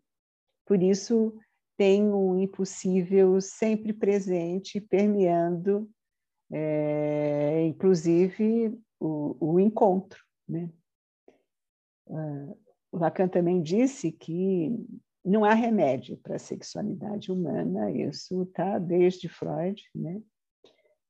por 0.66 0.82
isso 0.82 1.38
tem 1.76 2.02
um 2.02 2.36
impossível 2.36 3.40
sempre 3.40 3.92
presente, 3.92 4.80
permeando, 4.80 5.88
é, 6.50 7.64
inclusive, 7.64 8.76
o, 8.98 9.36
o 9.38 9.60
encontro. 9.60 10.20
Né? 10.48 10.68
Uh, 12.08 12.58
Lacan 12.92 13.28
também 13.28 13.62
disse 13.62 14.10
que 14.10 14.72
não 15.24 15.44
há 15.44 15.54
remédio 15.54 16.16
para 16.18 16.36
a 16.36 16.38
sexualidade 16.38 17.30
humana, 17.30 17.90
isso 17.90 18.42
está 18.42 18.78
desde 18.78 19.28
Freud, 19.28 19.82
né? 19.94 20.22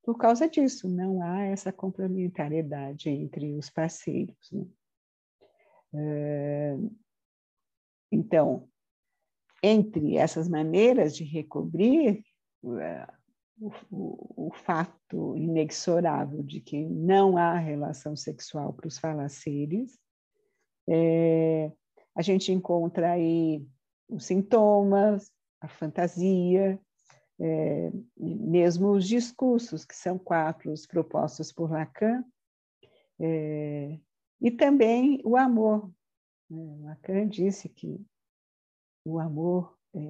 Por 0.02 0.16
causa 0.16 0.48
disso, 0.48 0.88
não 0.88 1.22
há 1.22 1.42
essa 1.42 1.70
complementariedade 1.70 3.10
entre 3.10 3.54
os 3.54 3.68
parceiros. 3.68 4.50
Né? 4.50 4.66
É... 5.94 6.76
Então, 8.10 8.68
entre 9.62 10.16
essas 10.16 10.48
maneiras 10.48 11.14
de 11.14 11.24
recobrir, 11.24 12.24
é, 12.80 13.06
o, 13.60 13.70
o, 13.90 14.46
o, 14.48 14.54
fato 14.54 15.36
inexorável 15.36 16.42
de 16.42 16.60
que 16.60 16.86
não 16.86 17.36
há 17.36 17.58
relação 17.58 18.16
sexual 18.16 18.72
para 18.72 18.88
os 18.88 18.98
falaceres, 18.98 19.98
é, 20.88 21.70
a 22.14 22.22
gente 22.22 22.50
encontra 22.50 23.12
aí 23.12 23.62
os 24.08 24.24
sintomas, 24.24 25.30
a 25.60 25.68
fantasia, 25.68 26.80
é, 27.40 27.90
mesmo 28.16 28.90
os 28.90 29.06
discursos, 29.06 29.84
que 29.84 29.94
são 29.94 30.18
quatro 30.18 30.72
os 30.72 30.86
propostos 30.86 31.52
por 31.52 31.70
Lacan, 31.70 32.24
é, 33.20 33.98
e 34.40 34.50
também 34.50 35.20
o 35.24 35.36
amor. 35.36 35.90
Né? 36.50 36.78
Lacan 36.82 37.28
disse 37.28 37.68
que 37.68 38.04
o 39.04 39.18
amor 39.18 39.76
é, 39.94 40.00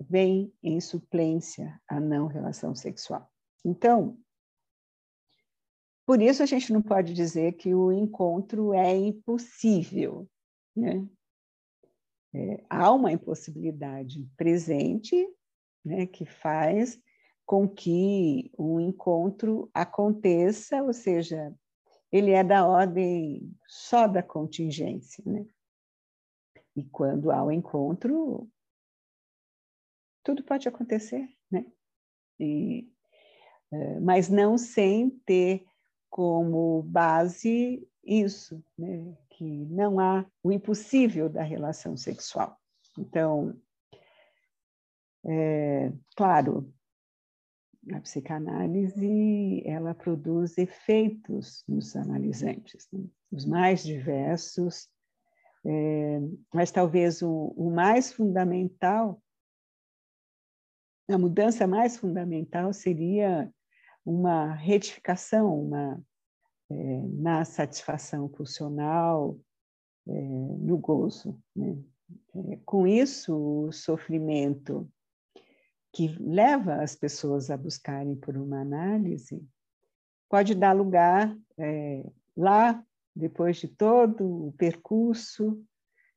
vem 0.00 0.52
em 0.62 0.80
suplência 0.80 1.80
à 1.88 2.00
não 2.00 2.26
relação 2.26 2.74
sexual. 2.74 3.30
Então, 3.64 4.18
por 6.06 6.20
isso 6.20 6.42
a 6.42 6.46
gente 6.46 6.72
não 6.72 6.82
pode 6.82 7.14
dizer 7.14 7.52
que 7.54 7.74
o 7.74 7.90
encontro 7.90 8.74
é 8.74 8.94
impossível. 8.94 10.28
Né? 10.76 11.06
É, 12.34 12.64
há 12.68 12.90
uma 12.92 13.12
impossibilidade 13.12 14.28
presente 14.36 15.14
né, 15.84 16.06
que 16.06 16.24
faz 16.24 17.00
com 17.46 17.68
que 17.68 18.50
o 18.58 18.80
encontro 18.80 19.70
aconteça, 19.72 20.82
ou 20.82 20.92
seja, 20.92 21.54
ele 22.10 22.32
é 22.32 22.42
da 22.42 22.66
ordem 22.66 23.54
só 23.68 24.08
da 24.08 24.22
contingência. 24.22 25.22
Né? 25.24 25.46
E 26.74 26.82
quando 26.84 27.30
há 27.30 27.44
o 27.44 27.52
encontro, 27.52 28.50
tudo 30.24 30.42
pode 30.42 30.66
acontecer, 30.66 31.28
né? 31.50 31.66
E, 32.40 32.90
é, 33.70 34.00
mas 34.00 34.28
não 34.28 34.56
sem 34.58 35.10
ter 35.10 35.64
como 36.10 36.82
base 36.82 37.86
isso, 38.02 38.64
né? 38.76 39.16
Que 39.44 39.66
não 39.66 40.00
há 40.00 40.24
o 40.42 40.50
impossível 40.50 41.28
da 41.28 41.42
relação 41.42 41.96
sexual. 41.96 42.58
Então, 42.98 43.54
é, 45.26 45.92
claro, 46.16 46.72
a 47.92 48.00
psicanálise 48.00 49.62
ela 49.66 49.94
produz 49.94 50.56
efeitos 50.56 51.62
nos 51.68 51.94
analisantes, 51.94 52.88
né? 52.90 53.04
os 53.30 53.44
mais 53.44 53.84
diversos, 53.84 54.88
é, 55.66 56.20
mas 56.52 56.70
talvez 56.70 57.20
o, 57.20 57.52
o 57.56 57.70
mais 57.70 58.12
fundamental 58.12 59.20
a 61.06 61.18
mudança 61.18 61.66
mais 61.66 61.98
fundamental 61.98 62.72
seria 62.72 63.52
uma 64.06 64.54
retificação 64.54 65.60
uma, 65.60 66.02
é, 66.70 67.02
na 67.08 67.44
satisfação 67.44 68.28
pulsional, 68.28 69.38
é, 70.06 70.12
no 70.12 70.76
gozo. 70.78 71.38
Né? 71.54 71.76
É, 72.34 72.58
com 72.64 72.86
isso, 72.86 73.34
o 73.66 73.72
sofrimento 73.72 74.90
que 75.92 76.08
leva 76.18 76.82
as 76.82 76.96
pessoas 76.96 77.50
a 77.50 77.56
buscarem 77.56 78.16
por 78.16 78.36
uma 78.36 78.60
análise 78.60 79.46
pode 80.28 80.54
dar 80.54 80.72
lugar 80.72 81.36
é, 81.56 82.04
lá, 82.36 82.84
depois 83.14 83.58
de 83.58 83.68
todo 83.68 84.48
o 84.48 84.52
percurso, 84.52 85.64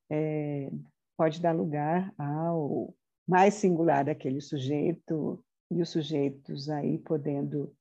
é, 0.09 0.71
pode 1.15 1.39
dar 1.41 1.51
lugar 1.51 2.11
ao 2.17 2.93
mais 3.27 3.55
singular 3.55 4.05
daquele 4.05 4.41
sujeito 4.41 5.43
e 5.69 5.81
os 5.81 5.89
sujeitos 5.89 6.69
aí 6.69 6.97
podendo 6.97 7.75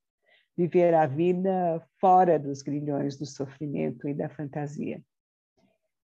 viver 0.57 0.93
a 0.93 1.05
vida 1.05 1.79
fora 1.99 2.39
dos 2.39 2.61
grilhões 2.61 3.15
do 3.17 3.25
sofrimento 3.25 4.07
e 4.07 4.13
da 4.13 4.27
fantasia. 4.27 5.03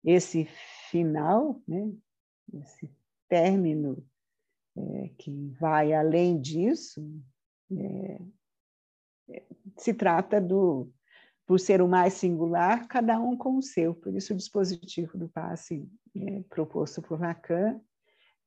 Esse 0.04 0.46
final, 0.90 1.62
né, 1.68 1.92
esse 2.54 2.90
término 3.30 4.04
é, 4.78 5.10
que 5.18 5.54
vai 5.60 5.94
além 5.94 6.40
disso, 6.42 7.02
é, 7.72 8.20
é, 9.30 9.44
se 9.78 9.94
trata 9.94 10.42
do, 10.42 10.92
por 11.46 11.60
ser 11.60 11.82
o 11.82 11.88
mais 11.88 12.14
singular, 12.14 12.88
cada 12.88 13.20
um 13.20 13.38
com 13.38 13.58
o 13.58 13.62
seu. 13.62 13.94
Por 13.96 14.14
isso, 14.16 14.34
o 14.34 14.38
dispositivo 14.38 15.18
do 15.18 15.30
passe 15.30 15.88
é, 16.16 16.44
proposto 16.50 17.02
por 17.02 17.20
Lacan 17.20 17.80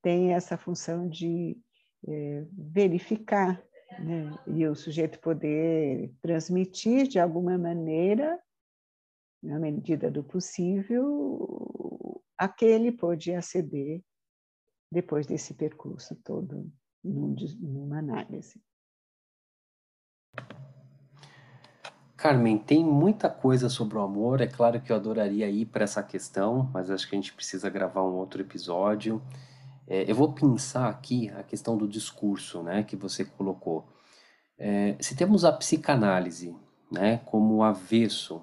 tem 0.03 0.35
essa 0.35 0.59
função 0.59 1.09
de 1.09 1.57
é, 2.07 2.45
verificar, 2.53 3.63
né? 3.99 4.31
e 4.47 4.67
o 4.67 4.75
sujeito 4.75 5.19
poder 5.21 6.13
transmitir 6.21 7.07
de 7.07 7.19
alguma 7.19 7.57
maneira, 7.59 8.39
na 9.43 9.59
medida 9.59 10.11
do 10.11 10.23
possível, 10.23 12.23
a 12.39 12.49
que 12.49 12.65
ele 12.65 12.93
pôde 12.93 13.33
aceder 13.33 14.03
depois 14.91 15.27
desse 15.27 15.55
percurso 15.55 16.17
todo 16.25 16.71
numa 17.03 17.99
análise. 17.99 18.61
Carmen, 22.17 22.57
tem 22.57 22.83
muita 22.83 23.29
coisa 23.29 23.69
sobre 23.69 23.99
o 23.99 24.01
amor. 24.01 24.41
É 24.41 24.47
claro 24.47 24.81
que 24.81 24.91
eu 24.91 24.97
adoraria 24.97 25.51
ir 25.51 25.67
para 25.67 25.85
essa 25.85 26.03
questão, 26.03 26.71
mas 26.73 26.91
acho 26.91 27.07
que 27.07 27.15
a 27.15 27.19
gente 27.19 27.35
precisa 27.35 27.69
gravar 27.69 28.03
um 28.03 28.15
outro 28.15 28.41
episódio. 28.41 29.21
É, 29.87 30.11
eu 30.11 30.15
vou 30.15 30.33
pensar 30.33 30.89
aqui 30.89 31.29
a 31.31 31.43
questão 31.43 31.77
do 31.77 31.87
discurso, 31.87 32.63
né, 32.63 32.83
que 32.83 32.97
você 32.97 33.25
colocou. 33.25 33.87
É, 34.59 34.97
se 35.01 35.15
temos 35.15 35.45
a 35.45 35.53
psicanálise, 35.53 36.57
né, 36.91 37.19
como 37.27 37.63
avesso 37.63 38.43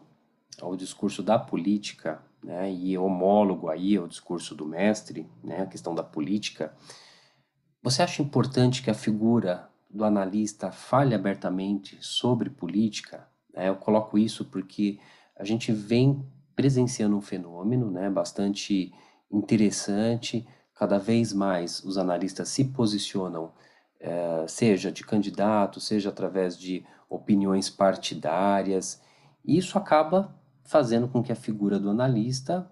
ao 0.62 0.76
discurso 0.76 1.24
da 1.24 1.40
política, 1.40 2.22
né, 2.44 2.72
e 2.72 2.98
homólogo 2.98 3.70
aí 3.70 3.98
ao 3.98 4.08
discurso 4.08 4.54
do 4.54 4.66
mestre, 4.66 5.28
né, 5.44 5.62
a 5.62 5.66
questão 5.66 5.96
da 5.96 6.04
política, 6.04 6.76
você 7.82 8.04
acha 8.04 8.22
importante 8.22 8.84
que 8.84 8.92
a 8.92 8.96
figura 8.96 9.68
do 9.90 10.06
analista 10.06 10.72
fale 10.72 11.16
abertamente 11.16 11.98
sobre 12.02 12.50
política? 12.50 13.28
É, 13.54 13.70
eu 13.70 13.76
coloco 13.76 14.18
isso 14.18 14.46
porque 14.46 15.00
a 15.36 15.44
gente 15.44 15.72
vem 15.72 16.24
presenciando 16.56 17.18
um 17.18 17.22
fenômeno, 17.22 17.90
né, 17.90 18.12
bastante 18.12 18.94
interessante 19.32 20.46
cada 20.82 20.98
vez 20.98 21.32
mais 21.32 21.84
os 21.84 21.96
analistas 21.96 22.50
se 22.50 22.66
posicionam, 22.66 23.54
é, 24.00 24.48
seja 24.48 24.92
de 24.92 25.04
candidato, 25.04 25.80
seja 25.80 26.10
através 26.10 26.58
de 26.58 26.84
opiniões 27.08 27.70
partidárias, 27.70 29.00
e 29.46 29.60
isso 29.60 29.78
acaba 29.78 30.36
fazendo 30.64 31.08
com 31.08 31.22
que 31.22 31.32
a 31.32 31.36
figura 31.36 31.80
do 31.80 31.92
analista 31.92 32.68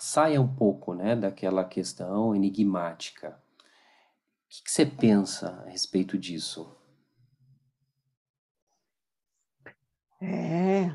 saia 0.00 0.42
um 0.42 0.56
pouco 0.56 0.92
né, 0.92 1.14
daquela 1.14 1.64
questão 1.64 2.34
enigmática. 2.34 3.40
O 3.60 4.48
que, 4.48 4.64
que 4.64 4.70
você 4.72 4.84
pensa 4.84 5.62
a 5.64 5.70
respeito 5.70 6.18
disso? 6.18 6.68
É. 10.20 10.90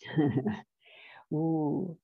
o, 1.30 1.96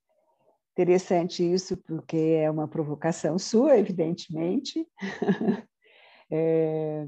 Interessante 0.80 1.42
isso, 1.42 1.76
porque 1.76 2.16
é 2.16 2.50
uma 2.50 2.66
provocação 2.66 3.38
sua, 3.38 3.76
evidentemente. 3.76 4.88
é... 6.32 7.06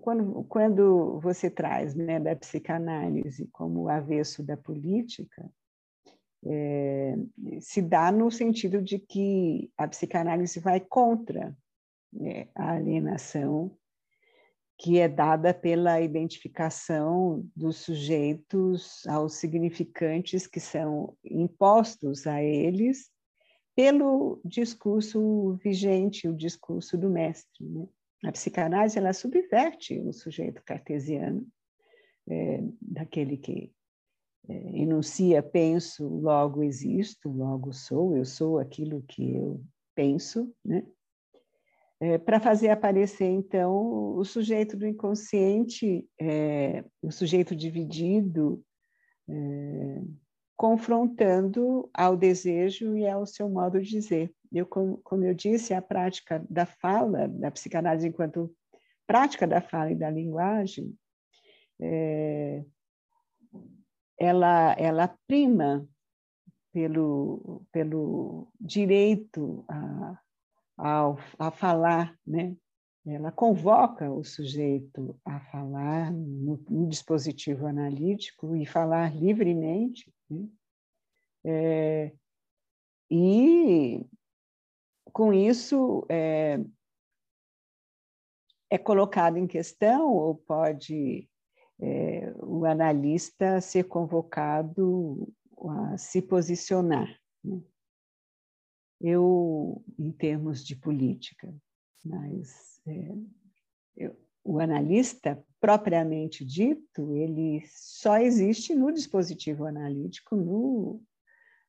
quando, 0.00 0.44
quando 0.44 1.18
você 1.18 1.50
traz 1.50 1.96
né, 1.96 2.20
da 2.20 2.36
psicanálise 2.36 3.48
como 3.48 3.88
avesso 3.88 4.40
da 4.40 4.56
política, 4.56 5.50
é, 6.46 7.16
se 7.60 7.82
dá 7.82 8.12
no 8.12 8.30
sentido 8.30 8.80
de 8.80 9.00
que 9.00 9.72
a 9.76 9.88
psicanálise 9.88 10.60
vai 10.60 10.78
contra 10.78 11.56
né, 12.12 12.46
a 12.54 12.74
alienação 12.74 13.76
que 14.78 15.00
é 15.00 15.08
dada 15.08 15.52
pela 15.52 16.00
identificação 16.00 17.44
dos 17.54 17.78
sujeitos 17.78 19.04
aos 19.08 19.34
significantes 19.34 20.46
que 20.46 20.60
são 20.60 21.16
impostos 21.24 22.28
a 22.28 22.40
eles 22.40 23.10
pelo 23.74 24.40
discurso 24.44 25.54
vigente, 25.62 26.28
o 26.28 26.34
discurso 26.34 26.96
do 26.96 27.10
mestre. 27.10 27.64
Né? 27.64 27.88
A 28.24 28.32
psicanálise 28.32 28.98
ela 28.98 29.12
subverte 29.12 29.98
o 30.00 30.12
sujeito 30.12 30.62
cartesiano, 30.64 31.46
é, 32.28 32.62
daquele 32.80 33.36
que 33.36 33.72
é, 34.48 34.54
enuncia 34.80 35.42
penso, 35.42 36.06
logo 36.06 36.62
existo, 36.62 37.28
logo 37.28 37.72
sou, 37.72 38.16
eu 38.16 38.24
sou 38.24 38.58
aquilo 38.58 39.02
que 39.02 39.34
eu 39.34 39.60
penso, 39.94 40.52
né? 40.64 40.86
É, 42.00 42.16
para 42.16 42.38
fazer 42.38 42.68
aparecer, 42.68 43.26
então, 43.26 44.16
o 44.16 44.24
sujeito 44.24 44.76
do 44.76 44.86
inconsciente, 44.86 46.08
é, 46.20 46.84
o 47.02 47.10
sujeito 47.10 47.56
dividido, 47.56 48.62
é, 49.28 50.02
confrontando 50.56 51.90
ao 51.92 52.16
desejo 52.16 52.96
e 52.96 53.06
ao 53.06 53.26
seu 53.26 53.48
modo 53.48 53.80
de 53.80 53.90
dizer. 53.90 54.32
Eu, 54.52 54.66
como 54.66 55.24
eu 55.24 55.34
disse, 55.34 55.74
a 55.74 55.82
prática 55.82 56.44
da 56.48 56.66
fala, 56.66 57.28
da 57.28 57.50
psicanálise 57.50 58.08
enquanto 58.08 58.54
prática 59.06 59.46
da 59.46 59.60
fala 59.60 59.90
e 59.90 59.96
da 59.96 60.10
linguagem, 60.10 60.94
é, 61.80 62.64
ela, 64.18 64.74
ela 64.78 65.16
prima 65.26 65.88
pelo, 66.72 67.62
pelo 67.72 68.48
direito 68.60 69.64
a, 69.68 70.18
a, 70.78 71.14
a 71.38 71.50
falar, 71.50 72.16
né? 72.26 72.56
ela 73.06 73.32
convoca 73.32 74.10
o 74.10 74.22
sujeito 74.22 75.18
a 75.24 75.40
falar 75.40 76.12
no, 76.12 76.62
no 76.68 76.88
dispositivo 76.88 77.66
analítico 77.66 78.54
e 78.54 78.66
falar 78.66 79.14
livremente. 79.16 80.12
Né? 80.30 80.48
É, 81.44 82.12
e, 83.10 84.04
com 85.12 85.32
isso, 85.32 86.04
é, 86.08 86.60
é 88.70 88.76
colocado 88.76 89.38
em 89.38 89.46
questão 89.46 90.12
ou 90.12 90.34
pode 90.34 91.28
é, 91.80 92.34
o 92.36 92.66
analista 92.66 93.60
ser 93.60 93.84
convocado 93.84 95.32
a 95.66 95.96
se 95.96 96.20
posicionar. 96.20 97.08
Né? 97.42 97.60
Eu, 99.00 99.84
em 99.98 100.10
termos 100.10 100.64
de 100.64 100.74
política, 100.74 101.54
mas 102.04 102.80
é, 102.86 103.14
eu, 103.96 104.16
o 104.44 104.58
analista 104.58 105.42
propriamente 105.60 106.44
dito, 106.44 107.14
ele 107.14 107.62
só 107.66 108.18
existe 108.18 108.74
no 108.74 108.92
dispositivo 108.92 109.66
analítico, 109.66 110.36
no, 110.36 111.02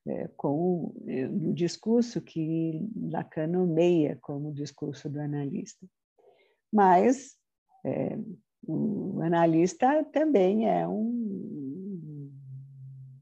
é, 0.07 0.27
com, 0.37 0.93
é, 1.07 1.27
no 1.27 1.53
discurso 1.53 2.21
que 2.21 2.87
Lacan 3.11 3.47
nomeia 3.47 4.17
como 4.21 4.53
discurso 4.53 5.09
do 5.09 5.19
analista. 5.19 5.85
Mas 6.71 7.35
é, 7.83 8.17
o 8.63 9.21
analista 9.21 10.03
também 10.05 10.69
é 10.69 10.87
um, 10.87 12.31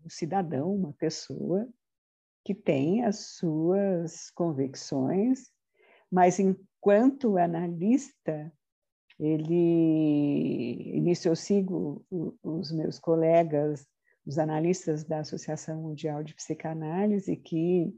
um 0.06 0.10
cidadão, 0.10 0.76
uma 0.76 0.94
pessoa 0.94 1.68
que 2.48 2.56
tem 2.56 3.04
as 3.04 3.36
suas 3.36 4.30
convicções, 4.30 5.52
mas 6.10 6.40
enquanto 6.40 7.38
analista, 7.38 8.50
ele, 9.20 10.98
nisso 11.02 11.28
eu 11.28 11.36
sigo 11.36 12.06
os 12.42 12.72
meus 12.72 13.00
colegas, 13.00 13.86
os 14.26 14.40
analistas 14.40 15.04
da 15.04 15.20
Associação 15.20 15.82
Mundial 15.82 16.24
de 16.24 16.34
Psicanálise, 16.36 17.36
que, 17.36 17.94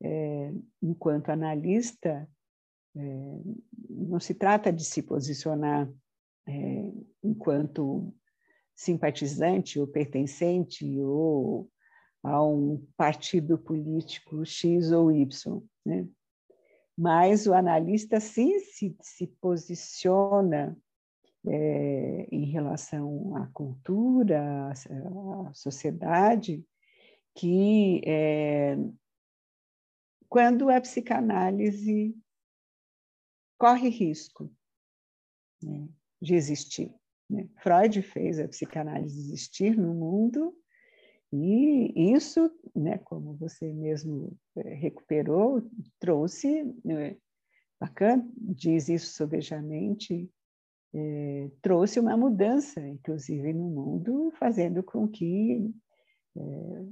é, 0.00 0.52
enquanto 0.80 1.30
analista, 1.30 2.30
é, 2.94 3.00
não 3.90 4.20
se 4.20 4.32
trata 4.32 4.72
de 4.72 4.84
se 4.84 5.02
posicionar 5.02 5.92
é, 6.46 6.92
enquanto 7.20 8.14
simpatizante 8.76 9.80
ou 9.80 9.88
pertencente 9.88 10.86
ou 11.00 11.68
a 12.22 12.42
um 12.42 12.84
partido 12.96 13.58
político 13.58 14.44
X 14.44 14.92
ou 14.92 15.10
Y, 15.10 15.62
né? 15.84 16.06
mas 16.96 17.46
o 17.46 17.54
analista 17.54 18.20
sim 18.20 18.60
se, 18.60 18.96
se 19.00 19.26
posiciona 19.26 20.76
é, 21.46 22.28
em 22.30 22.44
relação 22.44 23.36
à 23.36 23.46
cultura, 23.48 24.70
à, 24.70 25.54
sociedade, 25.54 26.64
que 27.34 28.00
é, 28.06 28.76
quando 30.28 30.70
a 30.70 30.80
psicanálise 30.80 32.16
corre 33.58 33.88
risco 33.88 34.52
né, 35.62 35.88
de 36.20 36.34
existir. 36.34 36.94
Né? 37.28 37.48
Freud 37.56 38.02
fez 38.02 38.38
a 38.38 38.46
psicanálise 38.46 39.18
existir 39.18 39.76
no 39.76 39.94
mundo 39.94 40.56
e 41.32 42.12
isso, 42.14 42.50
né, 42.74 42.98
como 42.98 43.34
você 43.34 43.72
mesmo 43.72 44.36
eh, 44.56 44.74
recuperou, 44.74 45.62
trouxe, 45.98 46.64
né, 46.84 47.16
Lacan 47.80 48.28
diz 48.36 48.88
isso 48.88 49.14
sobejamente, 49.14 50.30
é, 50.94 51.50
trouxe 51.62 51.98
uma 51.98 52.16
mudança, 52.16 52.86
inclusive 52.86 53.52
no 53.52 53.68
mundo, 53.70 54.30
fazendo 54.38 54.82
com 54.82 55.08
que 55.08 55.70
é, 56.36 56.84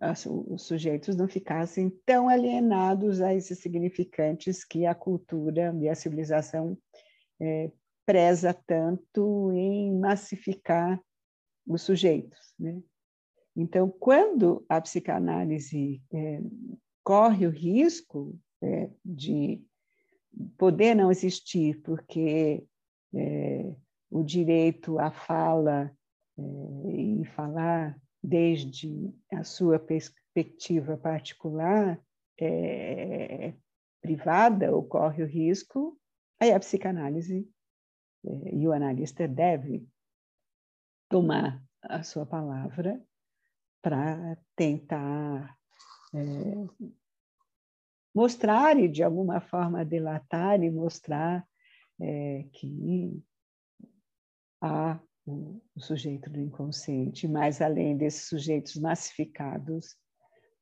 as, 0.00 0.26
os 0.26 0.62
sujeitos 0.62 1.16
não 1.16 1.28
ficassem 1.28 1.90
tão 2.04 2.28
alienados 2.28 3.20
a 3.20 3.34
esses 3.34 3.58
significantes 3.60 4.64
que 4.64 4.86
a 4.86 4.94
cultura 4.94 5.74
e 5.80 5.88
a 5.88 5.94
civilização 5.94 6.76
é, 7.40 7.70
preza 8.04 8.52
tanto 8.66 9.52
em 9.52 9.96
massificar 9.98 11.00
os 11.66 11.82
sujeitos. 11.82 12.54
Né? 12.58 12.82
Então, 13.60 13.90
quando 13.90 14.64
a 14.68 14.80
psicanálise 14.80 16.00
é, 16.12 16.40
corre 17.02 17.44
o 17.44 17.50
risco 17.50 18.38
é, 18.62 18.88
de 19.04 19.60
poder 20.56 20.94
não 20.94 21.10
existir, 21.10 21.82
porque 21.82 22.64
é, 23.12 23.74
o 24.08 24.22
direito 24.22 25.00
à 25.00 25.10
fala 25.10 25.92
é, 26.38 26.42
e 26.92 27.24
falar 27.34 28.00
desde 28.22 29.12
a 29.32 29.42
sua 29.42 29.76
perspectiva 29.76 30.96
particular 30.96 32.00
é, 32.40 33.54
privada 34.00 34.72
ocorre 34.72 35.24
o 35.24 35.26
risco, 35.26 35.98
aí 36.38 36.52
a 36.52 36.60
psicanálise 36.60 37.50
é, 38.24 38.54
e 38.54 38.68
o 38.68 38.72
analista 38.72 39.26
deve 39.26 39.84
tomar 41.08 41.60
a 41.82 42.04
sua 42.04 42.24
palavra 42.24 43.02
para 43.82 44.36
tentar 44.56 45.56
é, 46.14 46.88
mostrar 48.14 48.78
e, 48.78 48.88
de 48.88 49.02
alguma 49.02 49.40
forma, 49.40 49.84
delatar 49.84 50.62
e 50.62 50.70
mostrar 50.70 51.46
é, 52.00 52.44
que 52.52 53.22
há 54.60 55.00
o, 55.26 55.60
o, 55.74 55.80
sujeito 55.80 56.30
do 56.30 56.40
inconsciente, 56.40 57.28
mas 57.28 57.60
além 57.60 57.96
desses 57.96 58.28
sujeitos 58.28 58.76
massificados 58.76 59.96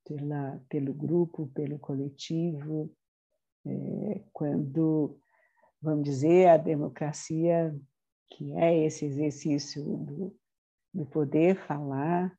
pela, 0.05 0.61
pelo 0.69 0.93
grupo, 0.93 1.51
pelo 1.55 1.79
coletivo, 1.79 2.93
é, 3.65 4.23
quando, 4.33 5.19
vamos 5.81 6.05
dizer, 6.05 6.49
a 6.49 6.57
democracia, 6.57 7.75
que 8.29 8.53
é 8.55 8.85
esse 8.85 9.05
exercício 9.05 9.83
do, 9.83 10.37
do 10.93 11.07
poder 11.07 11.57
falar, 11.67 12.37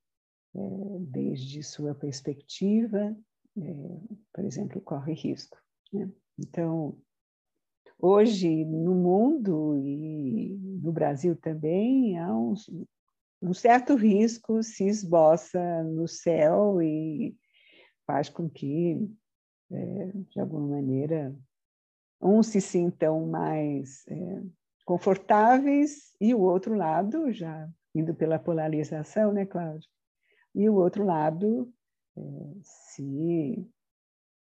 desde 0.99 1.63
sua 1.63 1.93
perspectiva, 1.93 3.15
é, 3.57 3.73
por 4.33 4.43
exemplo, 4.43 4.81
corre 4.81 5.13
risco. 5.13 5.57
Né? 5.91 6.09
Então, 6.37 6.97
hoje, 7.99 8.65
no 8.65 8.95
mundo 8.95 9.77
e 9.77 10.57
no 10.81 10.91
Brasil 10.91 11.35
também, 11.35 12.17
há 12.19 12.35
um, 12.35 12.53
um 13.41 13.53
certo 13.53 13.95
risco 13.95 14.61
se 14.63 14.85
esboça 14.85 15.83
no 15.83 16.07
céu 16.07 16.81
e 16.81 17.35
faz 18.05 18.29
com 18.29 18.49
que, 18.49 18.97
é, 19.71 20.11
de 20.29 20.39
alguma 20.39 20.67
maneira, 20.67 21.35
uns 22.21 22.47
se 22.47 22.61
sintam 22.61 23.27
mais 23.27 24.07
é, 24.07 24.43
confortáveis 24.85 26.13
e 26.19 26.33
o 26.33 26.39
outro 26.39 26.75
lado, 26.75 27.31
já 27.31 27.69
indo 27.93 28.13
pela 28.13 28.39
polarização, 28.39 29.33
né, 29.33 29.45
Cláudio? 29.45 29.89
E 30.57 30.67
o 30.67 30.73
outro 30.73 31.05
lado 31.05 31.71
é, 32.17 32.21
se 32.63 33.69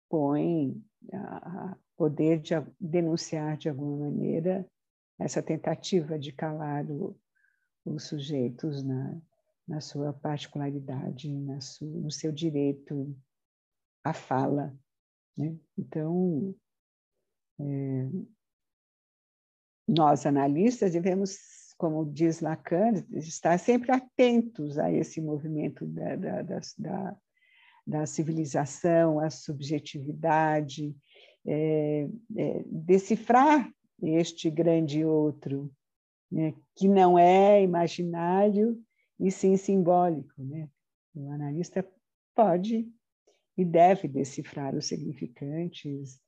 põe 0.09 0.83
a 1.13 1.77
poder 1.95 2.41
de 2.41 2.53
denunciar 2.77 3.55
de 3.55 3.69
alguma 3.69 4.09
maneira 4.09 4.69
essa 5.17 5.41
tentativa 5.41 6.19
de 6.19 6.33
calar 6.33 6.85
o, 6.91 7.17
os 7.85 8.03
sujeitos 8.07 8.83
na, 8.83 9.21
na 9.65 9.79
sua 9.79 10.11
particularidade, 10.11 11.31
na 11.31 11.59
no 11.81 12.11
seu 12.11 12.33
direito 12.33 13.15
à 14.03 14.11
fala. 14.11 14.77
Né? 15.37 15.57
Então, 15.77 16.53
é, 17.57 18.09
nós 19.87 20.25
analistas 20.25 20.91
devemos 20.91 21.37
como 21.81 22.05
diz 22.05 22.41
Lacan, 22.41 22.93
estar 23.09 23.57
sempre 23.57 23.91
atentos 23.91 24.77
a 24.77 24.91
esse 24.91 25.19
movimento 25.19 25.83
da, 25.87 26.15
da, 26.15 26.41
da, 26.77 27.17
da 27.87 28.05
civilização, 28.05 29.19
a 29.19 29.31
subjetividade, 29.31 30.95
é, 31.43 32.07
é, 32.37 32.63
decifrar 32.67 33.67
este 33.99 34.51
grande 34.51 35.03
outro, 35.03 35.71
né, 36.31 36.53
que 36.75 36.87
não 36.87 37.17
é 37.17 37.63
imaginário 37.63 38.79
e 39.19 39.31
sim 39.31 39.57
simbólico. 39.57 40.35
Né? 40.37 40.69
O 41.15 41.31
analista 41.31 41.83
pode 42.35 42.87
e 43.57 43.65
deve 43.65 44.07
decifrar 44.07 44.75
os 44.75 44.85
significantes, 44.85 46.21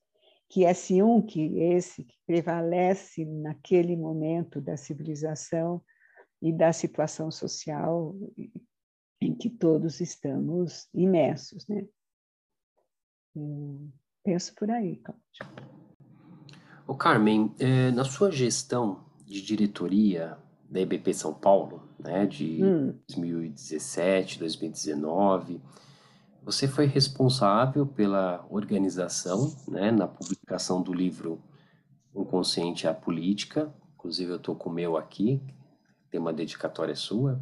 que 0.54 0.62
esse 0.62 1.02
um, 1.02 1.20
que 1.20 1.58
esse 1.58 2.04
que 2.04 2.14
prevalece 2.24 3.24
naquele 3.24 3.96
momento 3.96 4.60
da 4.60 4.76
civilização 4.76 5.82
e 6.40 6.52
da 6.52 6.72
situação 6.72 7.28
social 7.28 8.14
em 9.20 9.34
que 9.34 9.50
todos 9.50 10.00
estamos 10.00 10.88
imersos, 10.94 11.66
né? 11.66 11.84
Eu 13.34 13.90
penso 14.22 14.54
por 14.54 14.70
aí, 14.70 14.98
Cláudio. 14.98 15.74
O 16.86 16.94
Carmen, 16.94 17.52
é, 17.58 17.90
na 17.90 18.04
sua 18.04 18.30
gestão 18.30 19.04
de 19.26 19.42
diretoria 19.42 20.38
da 20.70 20.80
EBP 20.80 21.14
São 21.14 21.34
Paulo, 21.34 21.88
né, 21.98 22.26
de 22.26 22.62
hum. 22.62 22.96
2017, 23.08 24.38
2019, 24.38 25.60
você 26.44 26.68
foi 26.68 26.86
responsável 26.86 27.86
pela 27.86 28.46
organização, 28.50 29.56
né, 29.66 29.90
na 29.90 30.06
publicação 30.06 30.82
do 30.82 30.92
livro 30.92 31.42
Um 32.14 32.24
Consciente 32.24 32.86
à 32.86 32.92
Política, 32.92 33.74
inclusive 33.94 34.32
eu 34.32 34.36
estou 34.36 34.54
com 34.54 34.68
o 34.68 34.72
meu 34.72 34.96
aqui, 34.96 35.40
tem 36.10 36.20
uma 36.20 36.32
dedicatória 36.32 36.94
sua. 36.94 37.40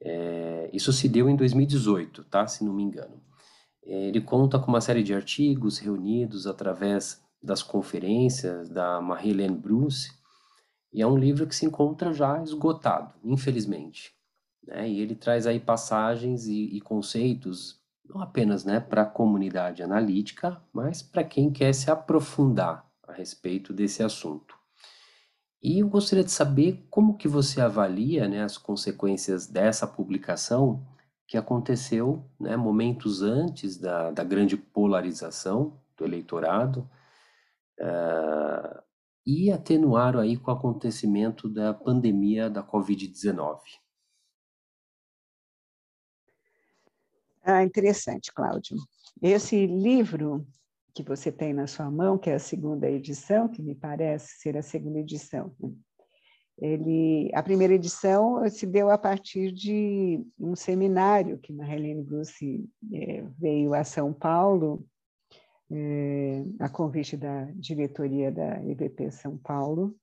É, 0.00 0.70
isso 0.72 0.92
se 0.92 1.08
deu 1.08 1.28
em 1.28 1.34
2018, 1.34 2.24
tá, 2.24 2.46
se 2.46 2.64
não 2.64 2.72
me 2.72 2.84
engano. 2.84 3.20
É, 3.84 4.06
ele 4.06 4.20
conta 4.20 4.58
com 4.58 4.68
uma 4.68 4.80
série 4.80 5.02
de 5.02 5.12
artigos 5.12 5.78
reunidos 5.78 6.46
através 6.46 7.20
das 7.42 7.62
conferências 7.62 8.68
da 8.68 9.00
Marie-Hélène 9.00 9.56
Bruce, 9.56 10.12
e 10.92 11.02
é 11.02 11.06
um 11.06 11.18
livro 11.18 11.46
que 11.46 11.56
se 11.56 11.66
encontra 11.66 12.12
já 12.12 12.40
esgotado, 12.42 13.14
infelizmente. 13.24 14.14
Né? 14.64 14.88
E 14.88 15.00
ele 15.00 15.16
traz 15.16 15.46
aí 15.46 15.58
passagens 15.58 16.46
e, 16.46 16.76
e 16.76 16.80
conceitos, 16.80 17.81
não 18.04 18.20
apenas 18.20 18.64
né, 18.64 18.80
para 18.80 19.02
a 19.02 19.06
comunidade 19.06 19.82
analítica, 19.82 20.60
mas 20.72 21.02
para 21.02 21.24
quem 21.24 21.50
quer 21.50 21.72
se 21.74 21.90
aprofundar 21.90 22.86
a 23.06 23.12
respeito 23.12 23.72
desse 23.72 24.02
assunto. 24.02 24.56
E 25.62 25.78
eu 25.78 25.88
gostaria 25.88 26.24
de 26.24 26.30
saber 26.32 26.86
como 26.90 27.16
que 27.16 27.28
você 27.28 27.60
avalia 27.60 28.26
né, 28.28 28.42
as 28.42 28.58
consequências 28.58 29.46
dessa 29.46 29.86
publicação 29.86 30.84
que 31.26 31.36
aconteceu 31.36 32.24
né, 32.38 32.56
momentos 32.56 33.22
antes 33.22 33.78
da, 33.78 34.10
da 34.10 34.24
grande 34.24 34.56
polarização 34.56 35.80
do 35.96 36.04
eleitorado, 36.04 36.88
uh, 37.80 38.82
e 39.24 39.50
atenuaram 39.50 40.20
aí 40.20 40.36
com 40.36 40.50
o 40.50 40.54
acontecimento 40.54 41.48
da 41.48 41.72
pandemia 41.72 42.50
da 42.50 42.62
Covid-19. 42.62 43.60
Ah, 47.42 47.62
interessante, 47.62 48.32
Cláudio. 48.32 48.76
Esse 49.20 49.66
livro 49.66 50.46
que 50.94 51.02
você 51.02 51.32
tem 51.32 51.52
na 51.52 51.66
sua 51.66 51.90
mão, 51.90 52.18
que 52.18 52.30
é 52.30 52.34
a 52.34 52.38
segunda 52.38 52.88
edição, 52.90 53.48
que 53.48 53.62
me 53.62 53.74
parece 53.74 54.38
ser 54.38 54.56
a 54.56 54.62
segunda 54.62 54.98
edição, 54.98 55.54
né? 55.58 55.70
ele, 56.58 57.30
a 57.34 57.42
primeira 57.42 57.74
edição 57.74 58.48
se 58.48 58.66
deu 58.66 58.90
a 58.90 58.98
partir 58.98 59.50
de 59.50 60.22
um 60.38 60.54
seminário 60.54 61.38
que 61.38 61.52
Marlene 61.52 62.02
Bruce 62.02 62.68
é, 62.92 63.24
veio 63.38 63.74
a 63.74 63.82
São 63.82 64.12
Paulo 64.12 64.86
é, 65.72 66.44
a 66.60 66.68
convite 66.68 67.16
da 67.16 67.44
diretoria 67.52 68.30
da 68.30 68.62
EBP 68.62 69.10
São 69.10 69.38
Paulo, 69.38 69.96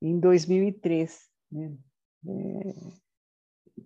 em 0.00 0.18
2003, 0.18 1.28
né, 1.50 1.76
é, 2.28 2.74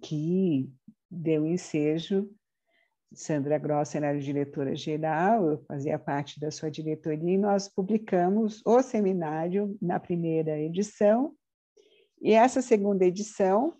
que 0.02 0.70
deu 1.10 1.46
ensejo. 1.46 2.30
Sandra 3.16 3.58
Grossa 3.58 3.96
era 3.96 4.10
a 4.10 4.18
diretora-geral, 4.18 5.50
eu 5.50 5.58
fazia 5.66 5.98
parte 5.98 6.38
da 6.38 6.50
sua 6.50 6.70
diretoria, 6.70 7.32
e 7.32 7.38
nós 7.38 7.68
publicamos 7.68 8.62
o 8.64 8.82
seminário 8.82 9.76
na 9.80 9.98
primeira 9.98 10.58
edição, 10.60 11.34
e 12.20 12.32
essa 12.32 12.60
segunda 12.60 13.04
edição 13.04 13.74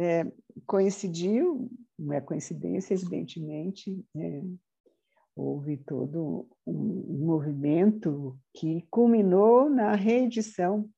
é, 0.00 0.30
coincidiu, 0.66 1.70
não 1.98 2.14
é 2.14 2.20
coincidência, 2.20 2.94
evidentemente, 2.94 4.04
é, 4.16 4.42
houve 5.34 5.78
todo 5.78 6.46
um 6.66 7.24
movimento 7.24 8.38
que 8.54 8.86
culminou 8.90 9.70
na 9.70 9.94
reedição 9.94 10.88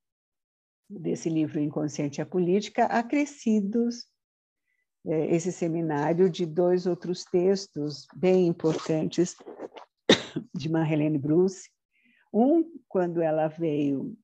desse 0.88 1.28
livro 1.28 1.60
Inconsciente 1.60 2.20
a 2.20 2.26
Política, 2.26 2.86
acrescidos 2.86 4.06
esse 5.04 5.50
seminário 5.50 6.30
de 6.30 6.46
dois 6.46 6.86
outros 6.86 7.24
textos 7.24 8.06
bem 8.14 8.46
importantes 8.46 9.36
de 10.54 10.68
Marlene 10.68 11.18
Bruce. 11.18 11.68
Um, 12.32 12.64
quando 12.88 13.20
ela 13.20 13.48
veio 13.48 14.16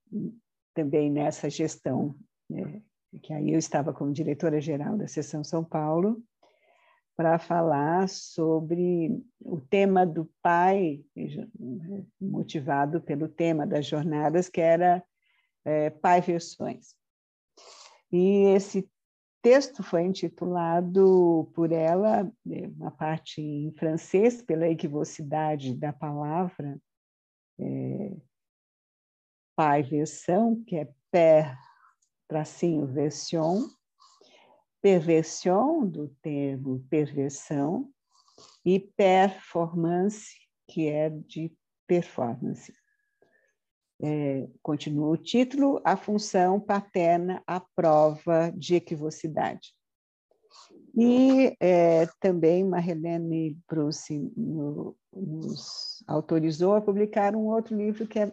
também 0.74 1.10
nessa 1.10 1.50
gestão, 1.50 2.14
né, 2.48 2.80
que 3.22 3.32
aí 3.32 3.52
eu 3.52 3.58
estava 3.58 3.92
como 3.92 4.12
diretora-geral 4.12 4.96
da 4.96 5.08
Seção 5.08 5.42
São 5.42 5.64
Paulo, 5.64 6.22
para 7.16 7.36
falar 7.36 8.08
sobre 8.08 9.20
o 9.40 9.60
tema 9.60 10.06
do 10.06 10.30
pai, 10.40 11.04
motivado 12.20 13.00
pelo 13.00 13.28
tema 13.28 13.66
das 13.66 13.86
jornadas, 13.86 14.48
que 14.48 14.60
era 14.60 15.02
é, 15.64 15.90
Pai 15.90 16.20
Versões. 16.20 16.94
E 18.12 18.54
esse 18.54 18.88
texto 19.48 19.82
foi 19.82 20.02
intitulado 20.02 21.50
por 21.54 21.72
ela, 21.72 22.30
é, 22.50 22.66
uma 22.66 22.90
parte 22.90 23.40
em 23.40 23.72
francês, 23.72 24.42
pela 24.42 24.68
equivocidade 24.68 25.74
da 25.74 25.90
palavra, 25.90 26.78
é, 27.58 28.14
pai 29.56 29.82
versão, 29.82 30.62
que 30.64 30.76
é 30.76 30.92
père, 31.10 31.56
tracinho, 32.28 32.86
version, 32.86 33.62
perversão, 34.82 35.88
do 35.88 36.08
termo 36.20 36.84
perversão, 36.90 37.90
e 38.62 38.78
performance, 38.78 40.36
que 40.68 40.88
é 40.88 41.08
de 41.08 41.50
performance. 41.86 42.70
É, 44.00 44.46
continua 44.62 45.08
o 45.08 45.16
título, 45.16 45.80
a 45.84 45.96
função 45.96 46.60
paterna 46.60 47.42
à 47.46 47.60
prova 47.60 48.52
de 48.56 48.76
equivocidade. 48.76 49.72
E 50.96 51.56
é, 51.60 52.06
também 52.20 52.64
Marlene 52.64 53.56
Bruce 53.68 54.32
no, 54.36 54.96
nos 55.12 56.02
autorizou 56.06 56.74
a 56.74 56.80
publicar 56.80 57.36
um 57.36 57.46
outro 57.46 57.76
livro 57.76 58.06
que 58.06 58.18
é 58.18 58.32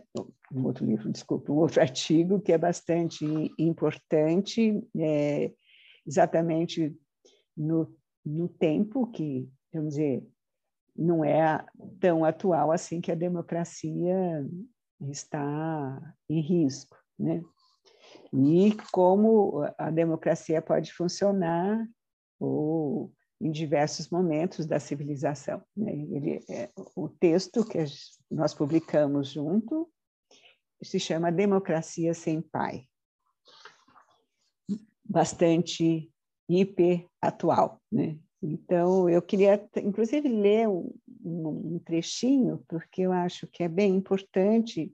um 0.51 0.65
outro 0.65 0.85
livro, 0.85 1.11
desculpa, 1.11 1.51
um 1.51 1.57
outro 1.57 1.81
artigo 1.81 2.39
que 2.39 2.51
é 2.51 2.57
bastante 2.57 3.25
importante, 3.57 4.81
é, 4.97 5.51
exatamente 6.05 6.95
no, 7.55 7.93
no 8.25 8.47
tempo 8.47 9.07
que, 9.07 9.49
vamos 9.73 9.95
dizer, 9.95 10.25
não 10.95 11.23
é 11.23 11.63
tão 11.99 12.23
atual 12.23 12.71
assim 12.71 13.01
que 13.01 13.11
a 13.11 13.15
democracia 13.15 14.47
está 15.01 16.15
em 16.29 16.41
risco, 16.41 16.97
né? 17.17 17.43
E 18.33 18.75
como 18.91 19.63
a 19.77 19.89
democracia 19.89 20.61
pode 20.61 20.91
funcionar 20.93 21.87
ou 22.39 23.13
em 23.39 23.51
diversos 23.51 24.09
momentos 24.09 24.65
da 24.65 24.79
civilização. 24.79 25.61
Né? 25.75 25.93
Ele, 25.93 26.45
é, 26.49 26.69
o 26.95 27.07
texto 27.07 27.65
que 27.65 27.77
nós 28.29 28.53
publicamos 28.53 29.29
junto 29.29 29.89
se 30.81 30.99
chama 30.99 31.31
Democracia 31.31 32.13
Sem 32.13 32.41
Pai 32.41 32.87
bastante 35.07 36.11
hiper 36.49 37.07
atual, 37.21 37.81
né? 37.91 38.17
Então, 38.45 39.09
eu 39.09 39.21
queria, 39.21 39.67
inclusive, 39.77 40.29
ler 40.29 40.67
um, 40.67 40.93
um, 41.23 41.79
trechinho, 41.79 42.63
porque 42.67 43.01
eu 43.01 43.11
acho 43.11 43.47
que 43.47 43.63
é 43.63 43.67
bem 43.67 43.95
importante 43.95 44.93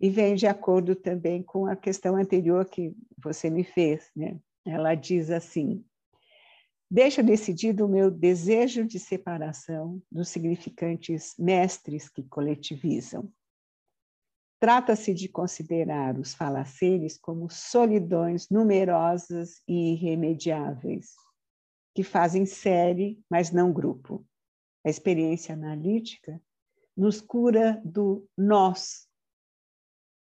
e 0.00 0.08
vem 0.08 0.34
de 0.34 0.46
acordo 0.46 0.96
também 0.96 1.42
com 1.42 1.66
a 1.66 1.76
questão 1.76 2.16
anterior 2.16 2.64
que 2.64 2.94
você 3.22 3.50
me 3.50 3.64
fez. 3.64 4.10
Né? 4.16 4.38
Ela 4.64 4.94
diz 4.94 5.30
assim: 5.30 5.84
Deixa 6.90 7.22
decidido 7.22 7.84
o 7.84 7.88
meu 7.88 8.10
desejo 8.10 8.86
de 8.86 8.98
separação 8.98 10.02
dos 10.10 10.30
significantes 10.30 11.34
mestres 11.38 12.08
que 12.08 12.22
coletivizam. 12.22 13.30
Trata-se 14.58 15.14
de 15.14 15.28
considerar 15.28 16.18
os 16.18 16.34
falaceres 16.34 17.18
como 17.18 17.48
solidões 17.50 18.48
numerosas 18.50 19.62
e 19.66 19.92
irremediáveis, 19.92 21.14
que 21.94 22.02
fazem 22.02 22.46
série, 22.46 23.20
mas 23.28 23.50
não 23.50 23.72
grupo. 23.72 24.24
A 24.84 24.88
experiência 24.88 25.54
analítica 25.54 26.40
nos 26.96 27.20
cura 27.20 27.80
do 27.84 28.28
nós, 28.36 29.08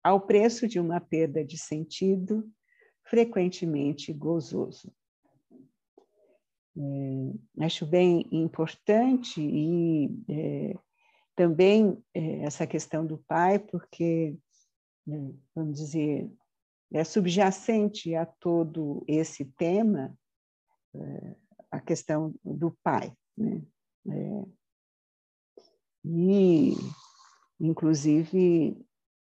ao 0.04 0.22
preço 0.22 0.68
de 0.68 0.80
uma 0.80 1.00
perda 1.00 1.44
de 1.44 1.58
sentido, 1.58 2.50
frequentemente 3.04 4.14
gozoso. 4.14 4.94
é, 6.78 7.66
acho 7.66 7.86
bem 7.86 8.28
importante 8.32 9.42
e 9.42 10.10
é, 10.30 10.76
também 11.36 12.02
é, 12.14 12.44
essa 12.44 12.68
questão 12.68 13.06
do 13.06 13.18
pai, 13.18 13.60
porque, 13.60 14.38
né, 15.06 15.34
vamos 15.56 15.80
dizer, 15.80 16.32
é 16.92 17.04
subjacente 17.04 18.16
a 18.16 18.26
todo 18.26 19.04
esse 19.08 19.46
tema 19.46 20.18
é, 20.96 21.36
a 21.72 21.80
questão 21.80 22.34
do 22.44 22.72
pai. 22.84 23.14
Né? 23.38 23.62
É, 24.08 24.46
e, 26.06 26.74
inclusive, 27.60 28.86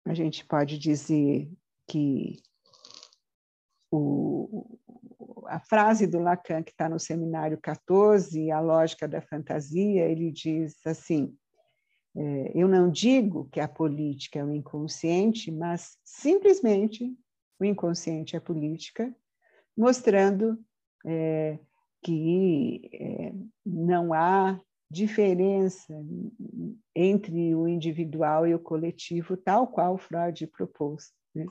a 0.05 0.13
gente 0.13 0.45
pode 0.45 0.77
dizer 0.77 1.51
que 1.87 2.41
o, 3.91 4.79
a 5.47 5.59
frase 5.59 6.07
do 6.07 6.19
Lacan, 6.19 6.63
que 6.63 6.71
está 6.71 6.87
no 6.87 6.99
seminário 6.99 7.59
14, 7.61 8.51
A 8.51 8.59
Lógica 8.59 9.07
da 9.07 9.21
Fantasia, 9.21 10.05
ele 10.05 10.31
diz 10.31 10.75
assim: 10.85 11.35
é, 12.15 12.51
Eu 12.55 12.67
não 12.67 12.89
digo 12.89 13.49
que 13.51 13.59
a 13.59 13.67
política 13.67 14.39
é 14.39 14.43
o 14.43 14.53
inconsciente, 14.53 15.51
mas 15.51 15.97
simplesmente 16.05 17.13
o 17.59 17.65
inconsciente 17.65 18.35
é 18.35 18.39
política, 18.39 19.13
mostrando 19.77 20.57
é, 21.05 21.59
que 22.03 22.89
é, 22.93 23.33
não 23.65 24.13
há 24.13 24.59
diferença 24.89 25.93
entre 26.95 27.55
o 27.55 27.67
individual 27.67 28.45
e 28.45 28.53
o 28.53 28.59
coletivo, 28.59 29.37
tal 29.37 29.67
qual 29.67 29.97
Freud 29.97 30.45
propôs. 30.47 31.11
Né? 31.33 31.45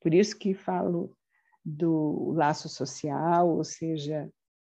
Por 0.00 0.12
isso 0.12 0.36
que 0.36 0.54
falo 0.54 1.16
do 1.64 2.32
laço 2.32 2.68
social, 2.68 3.48
ou 3.48 3.62
seja, 3.62 4.28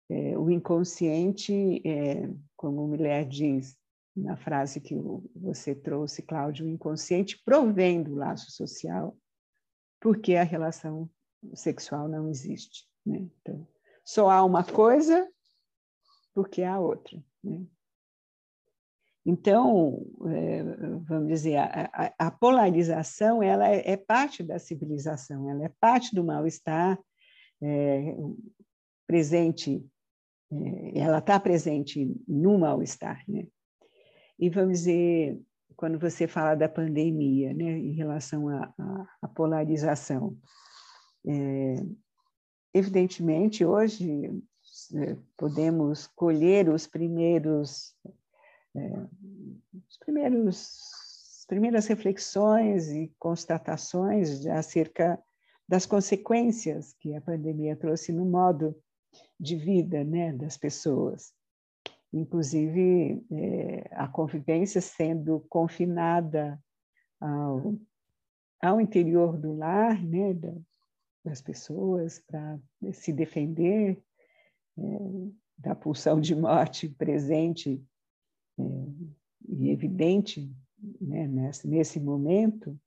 é, 0.09 0.37
o 0.37 0.49
inconsciente, 0.49 1.81
é, 1.87 2.29
como 2.55 2.87
Miller 2.87 3.27
diz 3.27 3.75
na 4.15 4.37
frase 4.37 4.79
que 4.79 4.95
você 5.35 5.73
trouxe, 5.73 6.21
Cláudio, 6.21 6.67
o 6.67 6.69
inconsciente 6.69 7.41
provém 7.43 8.03
do 8.03 8.13
laço 8.13 8.51
social, 8.51 9.17
porque 9.99 10.35
a 10.35 10.43
relação 10.43 11.09
sexual 11.55 12.07
não 12.07 12.29
existe. 12.29 12.87
Né? 13.03 13.27
Então, 13.41 13.67
só 14.03 14.29
há 14.29 14.43
uma 14.43 14.63
coisa 14.63 15.29
porque 16.33 16.63
há 16.63 16.79
outra. 16.79 17.23
Né? 17.43 17.65
Então, 19.25 20.05
é, 20.27 20.63
vamos 21.05 21.29
dizer, 21.29 21.57
a, 21.57 22.13
a, 22.17 22.31
polarização 22.31 23.41
ela 23.41 23.69
é, 23.69 23.91
é, 23.91 23.97
parte 23.97 24.43
da 24.43 24.59
civilização, 24.59 25.49
ela 25.49 25.63
é 25.63 25.71
parte 25.79 26.13
do 26.13 26.23
mal-estar 26.23 26.99
é, 27.61 28.15
presente, 29.07 29.85
é, 30.51 30.99
ela 30.99 31.19
está 31.19 31.39
presente 31.39 32.13
no 32.27 32.59
mal-estar. 32.59 33.23
Né? 33.27 33.47
E 34.37 34.49
vamos 34.49 34.79
dizer, 34.79 35.39
quando 35.77 35.97
você 35.97 36.27
fala 36.27 36.53
da 36.53 36.67
pandemia, 36.67 37.53
né, 37.53 37.77
em 37.77 37.93
relação 37.93 38.49
à 38.49 39.27
polarização, 39.33 40.37
é, 41.25 41.75
evidentemente, 42.73 43.63
hoje 43.65 44.41
é, 44.95 45.17
podemos 45.37 46.07
colher 46.07 46.69
os 46.69 46.87
primeiros 46.87 47.95
é, 48.75 49.07
os 49.87 49.97
primeiros 49.97 51.45
primeiras 51.47 51.85
reflexões 51.87 52.89
e 52.89 53.13
constatações 53.19 54.45
acerca 54.47 55.21
das 55.67 55.85
consequências 55.85 56.93
que 56.93 57.15
a 57.15 57.21
pandemia 57.21 57.75
trouxe 57.75 58.11
no 58.11 58.25
modo 58.25 58.75
de 59.39 59.55
vida 59.55 60.03
né, 60.03 60.33
das 60.33 60.57
pessoas. 60.57 61.33
Inclusive, 62.11 63.25
é, 63.31 63.89
a 63.91 64.07
convivência 64.07 64.81
sendo 64.81 65.45
confinada 65.49 66.59
ao, 67.19 67.75
ao 68.61 68.81
interior 68.81 69.37
do 69.37 69.53
lar 69.53 70.01
né, 70.03 70.33
das 71.23 71.41
pessoas 71.41 72.19
para 72.19 72.59
se 72.91 73.13
defender 73.13 74.01
é, 74.77 74.81
da 75.57 75.75
pulsão 75.75 76.19
de 76.19 76.35
morte 76.35 76.89
presente 76.89 77.81
é, 78.59 78.63
e 79.47 79.69
evidente 79.69 80.51
né, 80.99 81.27
nesse, 81.27 81.67
nesse 81.67 81.99
momento, 81.99 82.77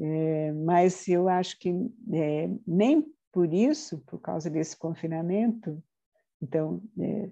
é, 0.00 0.52
mas 0.52 1.06
eu 1.06 1.28
acho 1.28 1.58
que 1.58 1.70
é, 2.12 2.50
nem 2.66 3.06
por 3.30 3.52
isso, 3.52 4.00
por 4.00 4.20
causa 4.20 4.50
desse 4.50 4.76
confinamento, 4.76 5.82
então 6.40 6.82
é, 6.98 7.30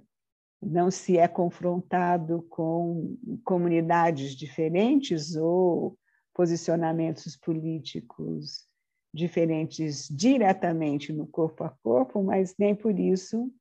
não 0.62 0.90
se 0.90 1.18
é 1.18 1.26
confrontado 1.26 2.42
com 2.48 3.16
comunidades 3.44 4.36
diferentes 4.36 5.34
ou 5.34 5.98
posicionamentos 6.32 7.36
políticos 7.36 8.69
diferentes 9.12 10.08
diretamente 10.08 11.12
no 11.12 11.26
corpo 11.26 11.64
a 11.64 11.70
corpo, 11.82 12.22
mas 12.22 12.54
nem 12.58 12.74
por 12.74 12.98
isso 12.98 13.52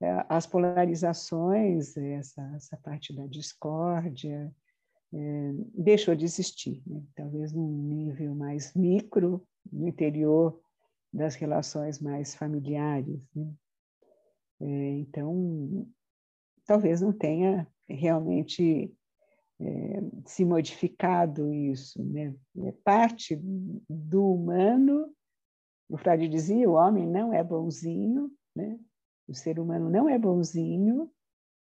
é, 0.00 0.26
as 0.28 0.46
polarizações, 0.46 1.96
essa, 1.96 2.42
essa 2.54 2.76
parte 2.76 3.14
da 3.14 3.26
discórdia, 3.26 4.54
é, 5.12 5.52
deixou 5.74 6.14
de 6.14 6.24
existir, 6.24 6.82
né? 6.86 7.02
talvez 7.14 7.52
num 7.52 7.82
nível 7.82 8.34
mais 8.34 8.74
micro, 8.74 9.46
no 9.72 9.88
interior 9.88 10.60
das 11.12 11.34
relações 11.34 11.98
mais 11.98 12.34
familiares. 12.34 13.20
Né? 13.34 13.50
É, 14.60 14.90
então, 14.98 15.88
talvez 16.66 17.00
não 17.00 17.12
tenha 17.12 17.66
realmente 17.88 18.92
é, 19.60 20.00
se 20.26 20.44
modificado 20.44 21.52
isso. 21.52 22.02
Né? 22.02 22.34
É 22.64 22.72
parte 22.84 23.36
do 23.88 24.32
humano, 24.32 25.12
o 25.88 25.96
Freud 25.96 26.28
dizia, 26.28 26.68
o 26.68 26.74
homem 26.74 27.06
não 27.06 27.32
é 27.32 27.42
bonzinho, 27.42 28.30
né? 28.54 28.78
o 29.28 29.34
ser 29.34 29.58
humano 29.58 29.88
não 29.90 30.08
é 30.08 30.18
bonzinho, 30.18 31.10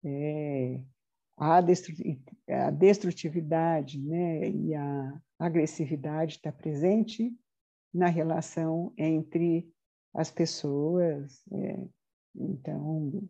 é, 0.04 0.80
a, 1.36 1.60
destrutividade 2.70 4.00
né, 4.00 4.48
e 4.48 4.74
a 4.74 5.20
agressividade 5.38 6.36
está 6.36 6.50
presente 6.50 7.34
na 7.92 8.06
relação 8.06 8.92
entre 8.96 9.68
as 10.14 10.30
pessoas. 10.30 11.42
É, 11.52 11.84
então, 12.34 13.28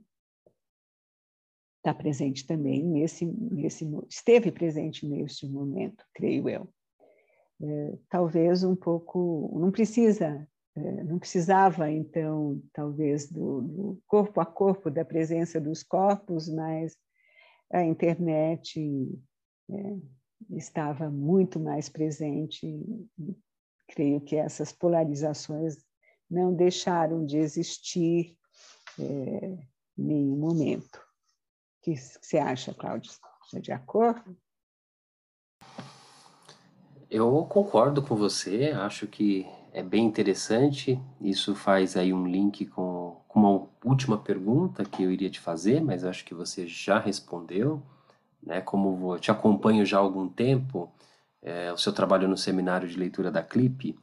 está 1.86 1.94
presente 1.94 2.44
também 2.44 2.82
nesse, 2.82 3.24
nesse, 3.24 3.88
esteve 4.08 4.50
presente 4.50 5.06
neste 5.06 5.46
momento, 5.48 6.04
creio 6.12 6.48
eu. 6.48 6.68
É, 7.62 7.98
talvez 8.10 8.64
um 8.64 8.74
pouco, 8.74 9.56
não 9.58 9.70
precisa 9.70 10.46
é, 10.76 11.04
não 11.04 11.18
precisava, 11.18 11.90
então, 11.90 12.60
talvez, 12.70 13.30
do, 13.30 13.62
do, 13.62 14.02
corpo 14.06 14.40
a 14.42 14.44
corpo, 14.44 14.90
da 14.90 15.06
presença 15.06 15.58
dos 15.58 15.82
corpos, 15.82 16.50
mas 16.50 16.94
a 17.72 17.82
internet 17.82 18.78
é, 19.70 19.96
estava 20.50 21.08
muito 21.08 21.58
mais 21.58 21.88
presente. 21.88 22.66
E 22.66 23.36
creio 23.88 24.20
que 24.20 24.36
essas 24.36 24.70
polarizações 24.70 25.78
não 26.30 26.54
deixaram 26.54 27.24
de 27.24 27.38
existir 27.38 28.36
é, 28.98 29.02
em 29.96 30.04
nenhum 30.04 30.36
momento. 30.36 31.05
Que 31.86 31.94
você 31.94 32.36
acha, 32.36 32.74
Cláudio? 32.74 33.12
Está 33.44 33.60
de 33.60 33.70
acordo? 33.70 34.36
Eu 37.08 37.46
concordo 37.48 38.02
com 38.02 38.16
você, 38.16 38.72
acho 38.72 39.06
que 39.06 39.46
é 39.72 39.84
bem 39.84 40.04
interessante. 40.04 41.00
Isso 41.20 41.54
faz 41.54 41.96
aí 41.96 42.12
um 42.12 42.26
link 42.26 42.66
com, 42.66 43.22
com 43.28 43.38
uma 43.38 43.68
última 43.84 44.18
pergunta 44.18 44.84
que 44.84 45.04
eu 45.04 45.12
iria 45.12 45.30
te 45.30 45.38
fazer, 45.38 45.80
mas 45.80 46.02
acho 46.02 46.24
que 46.24 46.34
você 46.34 46.66
já 46.66 46.98
respondeu. 46.98 47.80
Né? 48.42 48.60
Como 48.60 48.96
vou, 48.96 49.16
te 49.16 49.30
acompanho 49.30 49.86
já 49.86 49.98
há 49.98 50.00
algum 50.00 50.28
tempo, 50.28 50.92
é, 51.40 51.72
o 51.72 51.78
seu 51.78 51.92
trabalho 51.92 52.26
no 52.26 52.36
seminário 52.36 52.88
de 52.88 52.98
leitura 52.98 53.30
da 53.30 53.44
CLIP, 53.44 53.96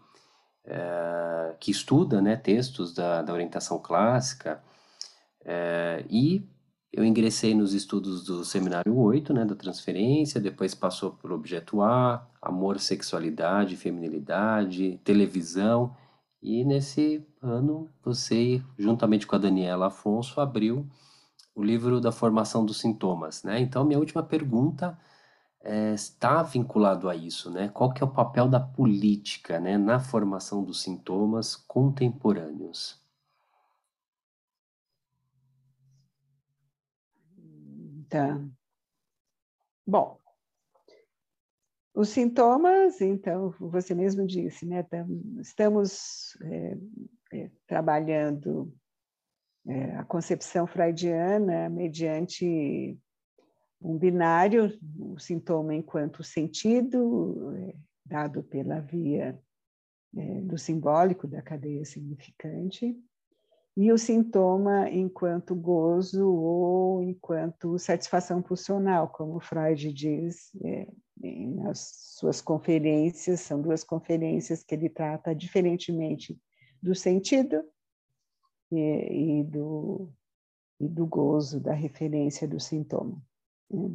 é, 0.63 1.53
que 1.59 1.69
estuda 1.69 2.21
né, 2.21 2.37
textos 2.37 2.93
da, 2.93 3.21
da 3.21 3.33
orientação 3.33 3.77
clássica, 3.77 4.63
é, 5.43 6.05
e 6.09 6.47
eu 6.93 7.03
ingressei 7.03 7.55
nos 7.55 7.73
estudos 7.73 8.23
do 8.23 8.45
seminário 8.45 8.95
8, 8.95 9.33
né, 9.33 9.43
da 9.43 9.55
transferência, 9.55 10.39
depois 10.39 10.75
passou 10.75 11.11
por 11.11 11.31
objeto 11.31 11.81
A, 11.81 12.23
amor, 12.39 12.79
sexualidade, 12.79 13.75
feminilidade, 13.75 14.99
televisão, 15.03 15.95
e 16.41 16.63
nesse 16.63 17.25
ano 17.41 17.89
você, 18.03 18.61
juntamente 18.77 19.25
com 19.25 19.35
a 19.35 19.39
Daniela 19.39 19.87
Afonso, 19.87 20.39
abriu 20.39 20.87
o 21.55 21.63
livro 21.63 21.99
da 21.99 22.11
formação 22.11 22.63
dos 22.65 22.79
sintomas, 22.79 23.43
né? 23.43 23.59
Então, 23.59 23.83
minha 23.85 23.99
última 23.99 24.21
pergunta 24.21 24.97
é, 25.63 25.93
está 25.93 26.43
vinculado 26.43 27.09
a 27.09 27.15
isso, 27.15 27.49
né? 27.49 27.69
Qual 27.69 27.91
que 27.93 28.03
é 28.03 28.05
o 28.05 28.11
papel 28.11 28.47
da 28.47 28.59
política, 28.59 29.59
né, 29.59 29.77
na 29.77 29.99
formação 29.99 30.63
dos 30.63 30.81
sintomas 30.81 31.55
contemporâneos? 31.55 33.02
Bom, 39.85 40.19
os 41.95 42.09
sintomas, 42.09 43.01
então, 43.01 43.51
você 43.59 43.93
mesmo 43.93 44.25
disse, 44.25 44.65
né? 44.65 44.83
Estamos 45.39 46.35
é, 46.41 46.77
é, 47.33 47.51
trabalhando 47.67 48.73
é, 49.67 49.95
a 49.95 50.03
concepção 50.03 50.65
freudiana 50.65 51.69
mediante 51.69 52.97
um 53.79 53.97
binário, 53.97 54.77
o 54.97 55.19
sintoma 55.19 55.75
enquanto 55.75 56.23
sentido, 56.23 57.53
é, 57.57 57.75
dado 58.05 58.41
pela 58.43 58.79
via 58.79 59.39
é, 60.15 60.41
do 60.41 60.57
simbólico 60.57 61.27
da 61.27 61.41
cadeia 61.41 61.85
significante, 61.85 62.97
e 63.75 63.91
o 63.91 63.97
sintoma 63.97 64.89
enquanto 64.89 65.55
gozo 65.55 66.27
ou 66.29 67.01
enquanto 67.01 67.79
satisfação 67.79 68.41
pulsional, 68.41 69.09
como 69.09 69.39
Freud 69.39 69.91
diz 69.91 70.51
é, 70.63 70.87
nas 71.55 72.15
suas 72.19 72.39
conferências, 72.39 73.39
são 73.39 73.59
duas 73.59 73.83
conferências 73.83 74.63
que 74.63 74.75
ele 74.75 74.89
trata 74.89 75.33
diferentemente 75.33 76.39
do 76.81 76.93
sentido 76.93 77.63
e, 78.71 79.39
e 79.39 79.43
do, 79.43 80.11
e 80.79 80.87
do 80.87 81.07
gozo, 81.07 81.59
da 81.59 81.73
referência 81.73 82.47
do 82.47 82.59
sintoma. 82.59 83.19
Né? 83.71 83.89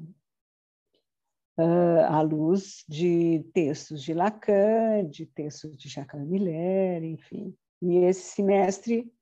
Uh, 1.57 2.05
à 2.09 2.21
luz 2.21 2.85
de 2.89 3.45
textos 3.53 4.03
de 4.03 4.15
Lacan, 4.15 5.09
de 5.09 5.27
textos 5.27 5.77
de 5.77 5.89
Jacques 5.89 6.21
Miller, 6.21 7.03
enfim. 7.03 7.53
E 7.83 7.97
esse 7.97 8.37
semestre 8.37 9.01
é, 9.01 9.18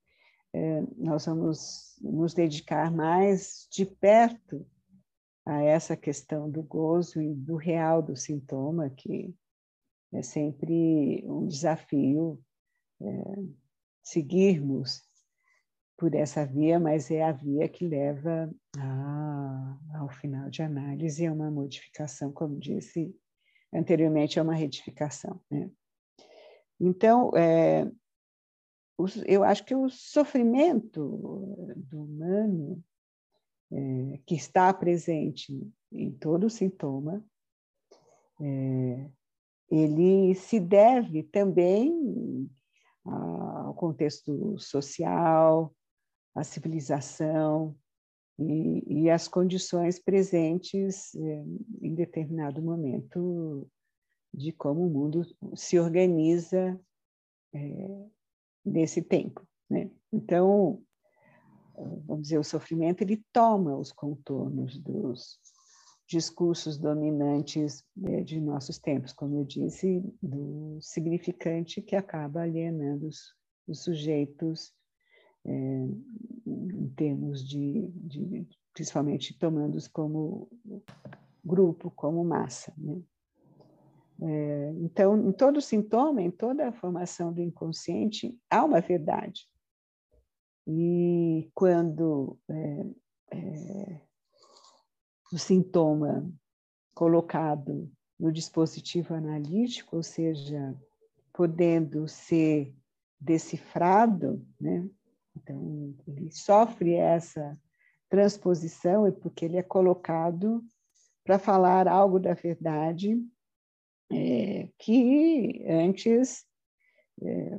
nós 0.97 1.27
vamos 1.27 1.97
nos 2.01 2.35
dedicar 2.35 2.91
mais 2.91 3.67
de 3.71 3.85
perto 3.85 4.67
a 5.45 5.63
essa 5.63 5.97
questão 5.97 6.51
do 6.51 6.63
gozo 6.63 7.21
e 7.23 7.33
do 7.35 7.57
real 7.57 8.03
do 8.03 8.17
sintoma, 8.17 8.91
que 8.91 9.35
é 10.13 10.23
sempre 10.23 11.25
um 11.27 11.47
desafio 11.47 12.43
é, 13.01 13.07
seguirmos 14.03 15.03
por 15.97 16.15
essa 16.15 16.45
via, 16.45 16.79
mas 16.79 17.11
é 17.11 17.23
a 17.23 17.33
via 17.33 17.69
que 17.69 17.87
leva 17.87 18.51
a, 18.79 19.79
ao 19.95 20.09
final 20.09 20.51
de 20.51 20.63
análise 20.63 21.27
a 21.27 21.33
uma 21.33 21.51
modificação, 21.51 22.33
como 22.33 22.59
disse 22.59 23.15
anteriormente, 23.73 24.39
é 24.39 24.43
uma 24.43 24.55
retificação. 24.55 25.41
Né? 25.51 25.71
Então, 26.79 27.31
é, 27.37 27.91
eu 29.27 29.45
acho 29.45 29.65
que 29.65 29.75
o 29.75 29.89
sofrimento 29.91 31.01
do 31.77 32.03
humano, 32.03 32.83
é, 33.71 34.21
que 34.25 34.35
está 34.35 34.73
presente 34.73 35.53
em 35.93 36.11
todo 36.13 36.49
sintoma, 36.49 37.25
é, 38.41 39.11
ele 39.71 40.35
se 40.35 40.59
deve 40.61 41.23
também 41.25 42.49
ao 43.05 43.75
contexto 43.75 44.59
social, 44.59 45.75
à 46.35 46.43
civilização 46.43 47.77
e, 48.39 49.03
e 49.05 49.11
às 49.11 49.29
condições 49.29 49.99
presentes 49.99 51.15
é, 51.15 51.45
em 51.83 51.95
determinado 51.95 52.63
momento 52.63 53.69
de 54.33 54.53
como 54.53 54.87
o 54.87 54.91
mundo 54.91 55.23
se 55.55 55.79
organiza 55.79 56.79
desse 58.67 59.01
tempo. 59.01 59.47
Né? 59.71 59.91
Então, 60.13 60.83
vamos 62.07 62.25
dizer, 62.25 62.39
o 62.39 62.45
sofrimento 62.45 63.03
ele 63.03 63.25
toma 63.33 63.77
os 63.77 63.93
contornos 63.93 64.79
dos 64.79 65.39
discursos 66.09 66.79
dominantes 66.79 67.85
né, 67.97 68.23
de 68.23 68.41
nossos 68.41 68.79
tempos, 68.79 69.13
como 69.13 69.39
eu 69.39 69.45
disse, 69.45 70.03
do 70.23 70.79
significante 70.81 71.83
que 71.83 71.97
acaba 71.97 72.43
alienando 72.43 73.07
os, 73.07 73.35
os 73.67 73.83
sujeitos 73.83 74.73
é, 75.45 75.51
em 76.47 76.89
termos 76.97 77.47
de, 77.47 77.89
de, 77.95 78.47
principalmente 78.73 79.37
tomando-os 79.37 79.89
como 79.89 80.49
grupo, 81.45 81.91
como 81.91 82.25
massa. 82.25 82.73
Né? 82.79 83.01
É, 84.23 84.73
então, 84.79 85.29
em 85.29 85.33
todo 85.33 85.61
sintoma, 85.61 86.23
em 86.23 86.31
toda 86.31 86.69
a 86.69 86.73
formação 86.73 87.33
do 87.33 87.41
inconsciente, 87.41 88.39
há 88.51 88.65
uma 88.65 88.81
verdade. 88.81 89.47
E 90.67 91.51
quando 91.55 92.39
é, 92.49 92.87
é, 93.33 94.01
o 95.33 95.39
sintoma 95.39 96.29
colocado 96.95 97.91
no 98.19 98.33
dispositivo 98.33 99.15
analítico, 99.15 99.97
ou 99.97 100.03
seja, 100.03 100.75
podendo 101.33 102.09
ser 102.09 102.75
decifrado, 103.21 104.45
né? 104.59 104.89
então 105.37 105.95
ele 106.07 106.31
sofre 106.33 106.95
essa 106.95 107.57
transposição, 108.09 109.07
é 109.07 109.11
porque 109.11 109.45
ele 109.45 109.59
é 109.59 109.63
colocado 109.63 110.65
para 111.23 111.39
falar 111.39 111.87
algo 111.87 112.19
da 112.19 112.35
verdade 112.35 113.21
é, 114.11 114.69
que 114.79 115.65
antes 115.69 116.45
é, 117.23 117.59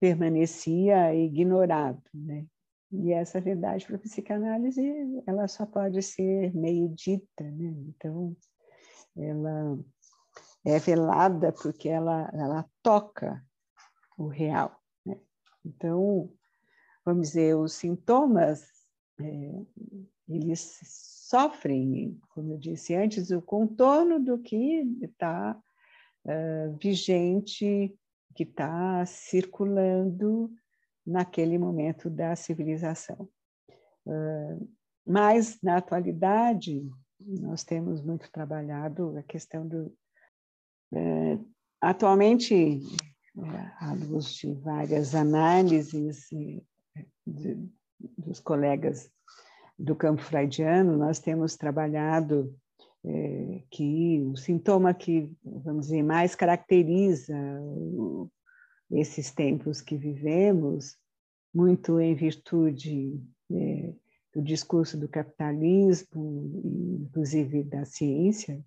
permanecia 0.00 1.14
ignorado, 1.14 2.02
né? 2.12 2.46
E 2.90 3.12
essa 3.12 3.40
verdade 3.40 3.84
para 3.84 3.96
a 3.96 4.00
psicanálise, 4.00 4.82
ela 5.26 5.46
só 5.46 5.66
pode 5.66 6.00
ser 6.02 6.54
meio 6.54 6.88
dita, 6.88 7.44
né? 7.44 7.74
Então, 7.88 8.34
ela 9.14 9.78
é 10.64 10.78
velada 10.78 11.52
porque 11.52 11.88
ela, 11.88 12.30
ela 12.32 12.64
toca 12.82 13.44
o 14.16 14.26
real. 14.26 14.80
Né? 15.04 15.18
Então, 15.64 16.32
vamos 17.04 17.28
dizer, 17.28 17.56
os 17.56 17.74
sintomas, 17.74 18.66
é, 19.20 19.52
eles 20.28 20.80
sofrem, 21.28 22.18
como 22.30 22.54
eu 22.54 22.58
disse 22.58 22.94
antes, 22.94 23.30
o 23.30 23.42
contorno 23.42 24.18
do 24.18 24.38
que 24.38 24.82
está 25.02 25.60
vigente, 26.80 27.96
que 28.34 28.44
está 28.44 29.04
circulando 29.06 30.50
naquele 31.04 31.58
momento 31.58 32.08
da 32.08 32.36
civilização. 32.36 33.28
Uh, 34.06 34.68
mas, 35.04 35.58
na 35.62 35.78
atualidade, 35.78 36.88
nós 37.18 37.64
temos 37.64 38.02
muito 38.02 38.30
trabalhado 38.30 39.16
a 39.16 39.22
questão 39.22 39.66
do. 39.66 39.86
Uh, 40.92 41.44
atualmente, 41.80 42.80
à 43.80 43.92
luz 43.94 44.34
de 44.34 44.52
várias 44.54 45.14
análises 45.14 46.28
de, 47.26 47.68
dos 48.16 48.38
colegas 48.38 49.10
do 49.78 49.96
campo 49.96 50.22
freudiano, 50.22 50.96
nós 50.96 51.18
temos 51.18 51.56
trabalhado 51.56 52.54
é, 53.04 53.62
que 53.70 54.20
o 54.22 54.36
sintoma 54.36 54.92
que, 54.92 55.30
vamos 55.44 55.86
dizer, 55.86 56.02
mais 56.02 56.34
caracteriza 56.34 57.36
o, 57.60 58.30
esses 58.90 59.30
tempos 59.30 59.80
que 59.80 59.96
vivemos, 59.96 60.96
muito 61.54 62.00
em 62.00 62.14
virtude 62.14 63.20
é, 63.50 63.94
do 64.34 64.42
discurso 64.42 64.98
do 64.98 65.08
capitalismo, 65.08 67.02
inclusive 67.02 67.62
da 67.64 67.84
ciência, 67.84 68.62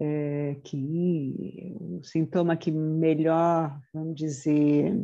é, 0.00 0.56
que 0.62 1.76
o 1.80 2.02
sintoma 2.04 2.56
que 2.56 2.70
melhor, 2.70 3.80
vamos 3.92 4.14
dizer, 4.14 4.96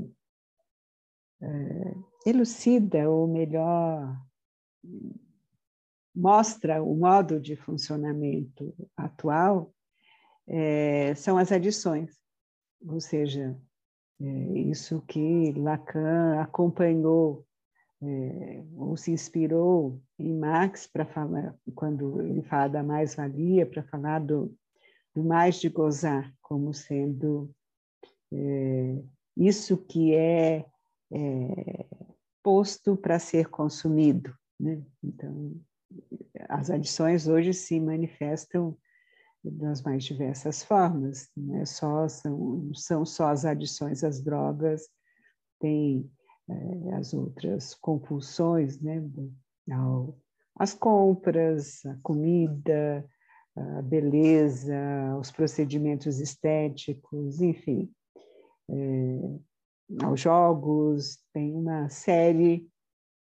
é, 1.42 1.94
elucida 2.26 3.10
ou 3.10 3.26
melhor 3.26 4.16
mostra 6.14 6.82
o 6.82 6.94
modo 6.94 7.40
de 7.40 7.56
funcionamento 7.56 8.74
atual 8.96 9.74
é, 10.46 11.14
são 11.14 11.38
as 11.38 11.50
adições, 11.50 12.16
ou 12.86 13.00
seja, 13.00 13.58
é, 14.20 14.24
isso 14.58 15.02
que 15.02 15.52
Lacan 15.52 16.40
acompanhou 16.40 17.44
é, 18.02 18.62
ou 18.76 18.96
se 18.96 19.10
inspirou 19.10 20.00
em 20.18 20.34
Marx 20.34 20.86
para 20.86 21.06
falar, 21.06 21.56
quando 21.74 22.20
ele 22.20 22.42
fala 22.42 22.68
da 22.68 22.82
mais-valia, 22.82 23.66
para 23.66 23.82
falar 23.84 24.20
do, 24.20 24.54
do 25.14 25.24
mais 25.24 25.58
de 25.60 25.68
gozar 25.68 26.32
como 26.42 26.74
sendo 26.74 27.50
é, 28.32 29.02
isso 29.36 29.76
que 29.78 30.14
é, 30.14 30.66
é 31.10 31.86
posto 32.42 32.96
para 32.96 33.18
ser 33.18 33.48
consumido. 33.48 34.36
Né? 34.60 34.82
Então, 35.02 35.54
as 36.54 36.70
adições 36.70 37.26
hoje 37.26 37.52
se 37.52 37.80
manifestam 37.80 38.76
das 39.42 39.82
mais 39.82 40.04
diversas 40.04 40.62
formas, 40.62 41.28
não 41.36 41.56
é 41.56 41.66
só 41.66 42.08
são, 42.08 42.70
são 42.74 43.04
só 43.04 43.28
as 43.28 43.44
adições 43.44 44.04
às 44.04 44.22
drogas, 44.22 44.88
tem 45.60 46.08
é, 46.48 46.94
as 46.94 47.12
outras 47.12 47.74
compulsões, 47.74 48.80
né, 48.80 49.02
ao, 49.70 50.16
as 50.56 50.72
compras, 50.72 51.84
a 51.84 51.98
comida, 52.02 53.04
a 53.56 53.82
beleza, 53.82 54.76
os 55.18 55.32
procedimentos 55.32 56.20
estéticos, 56.20 57.40
enfim, 57.42 57.92
é, 58.70 60.04
aos 60.04 60.20
jogos, 60.20 61.18
tem 61.32 61.52
uma 61.52 61.88
série 61.90 62.66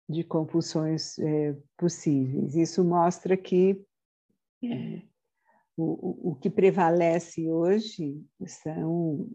de 0.08 0.24
compulsões 0.24 1.18
é, 1.18 1.56
possíveis. 1.76 2.54
Isso 2.54 2.84
mostra 2.84 3.36
que 3.36 3.82
é, 4.64 5.02
o, 5.76 6.32
o 6.32 6.34
que 6.36 6.50
prevalece 6.50 7.50
hoje 7.50 8.22
são, 8.46 9.28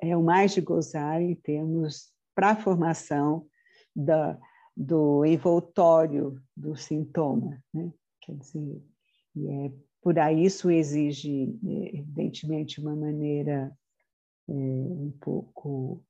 é 0.00 0.16
o 0.16 0.22
mais 0.22 0.52
de 0.52 0.60
gozar 0.60 1.20
em 1.20 1.34
termos 1.34 2.12
para 2.34 2.50
a 2.50 2.56
formação 2.56 3.46
da, 3.94 4.38
do 4.76 5.24
envoltório 5.24 6.40
do 6.56 6.74
sintoma. 6.74 7.62
Né? 7.72 7.92
Quer 8.20 8.36
dizer, 8.36 8.82
é, 9.36 9.72
por 10.00 10.18
aí 10.18 10.44
isso 10.44 10.70
exige, 10.70 11.58
é, 11.64 11.98
evidentemente, 11.98 12.80
uma 12.80 12.96
maneira 12.96 13.70
é, 14.48 14.52
um 14.52 15.12
pouco 15.20 16.02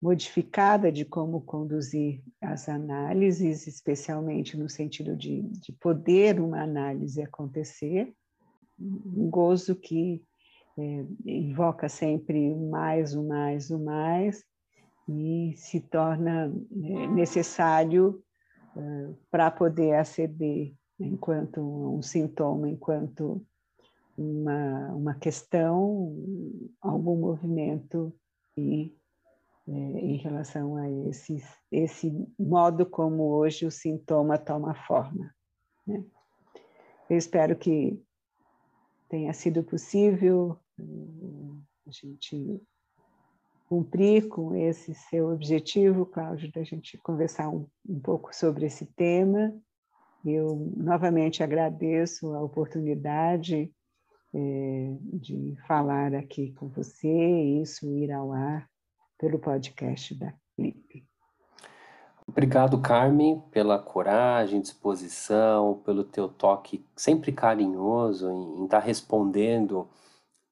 modificada 0.00 0.92
de 0.92 1.04
como 1.04 1.40
conduzir 1.40 2.22
as 2.40 2.68
análises, 2.68 3.66
especialmente 3.66 4.56
no 4.56 4.68
sentido 4.68 5.16
de, 5.16 5.42
de 5.42 5.72
poder 5.72 6.40
uma 6.40 6.62
análise 6.62 7.20
acontecer, 7.20 8.14
um 8.78 9.28
gozo 9.28 9.74
que 9.74 10.22
é, 10.78 11.04
invoca 11.26 11.88
sempre 11.88 12.54
mais, 12.54 13.14
o 13.14 13.26
mais, 13.26 13.70
o 13.70 13.78
mais, 13.78 14.44
e 15.08 15.54
se 15.56 15.80
torna 15.80 16.52
é, 16.84 17.06
necessário 17.08 18.22
é, 18.76 19.10
para 19.30 19.50
poder 19.50 19.94
aceder 19.94 20.74
enquanto 21.00 21.60
um 21.60 22.02
sintoma, 22.02 22.68
enquanto 22.68 23.44
uma, 24.16 24.92
uma 24.94 25.14
questão, 25.14 26.14
algum 26.80 27.16
movimento 27.16 28.12
e 28.56 28.97
é, 29.68 29.70
em 29.70 30.16
relação 30.16 30.76
a 30.76 30.90
esse, 31.08 31.44
esse 31.70 32.10
modo 32.38 32.86
como 32.86 33.24
hoje 33.24 33.66
o 33.66 33.70
sintoma 33.70 34.38
toma 34.38 34.74
forma. 34.74 35.30
Né? 35.86 36.02
Eu 37.10 37.18
espero 37.18 37.54
que 37.54 38.02
tenha 39.10 39.30
sido 39.34 39.62
possível 39.62 40.58
eh, 40.78 40.82
a 41.86 41.90
gente 41.90 42.62
cumprir 43.68 44.28
com 44.28 44.54
esse 44.54 44.94
seu 44.94 45.30
objetivo, 45.30 46.06
Cláudio, 46.06 46.50
da 46.50 46.62
gente 46.62 46.96
conversar 46.98 47.50
um, 47.50 47.66
um 47.86 48.00
pouco 48.00 48.34
sobre 48.34 48.64
esse 48.64 48.86
tema. 48.86 49.54
Eu 50.24 50.72
novamente 50.78 51.42
agradeço 51.42 52.32
a 52.32 52.42
oportunidade 52.42 53.70
é, 54.34 54.96
de 55.12 55.56
falar 55.66 56.14
aqui 56.14 56.52
com 56.52 56.68
você 56.68 57.08
isso 57.62 57.94
ir 57.98 58.10
ao 58.10 58.32
ar 58.32 58.66
pelo 59.18 59.38
podcast 59.38 60.14
da 60.14 60.32
Clipe. 60.54 61.04
Obrigado, 62.26 62.80
Carmen, 62.80 63.40
pela 63.50 63.78
coragem, 63.78 64.60
disposição, 64.60 65.80
pelo 65.84 66.04
teu 66.04 66.28
toque 66.28 66.86
sempre 66.94 67.32
carinhoso 67.32 68.30
em 68.30 68.64
estar 68.64 68.80
tá 68.80 68.86
respondendo 68.86 69.88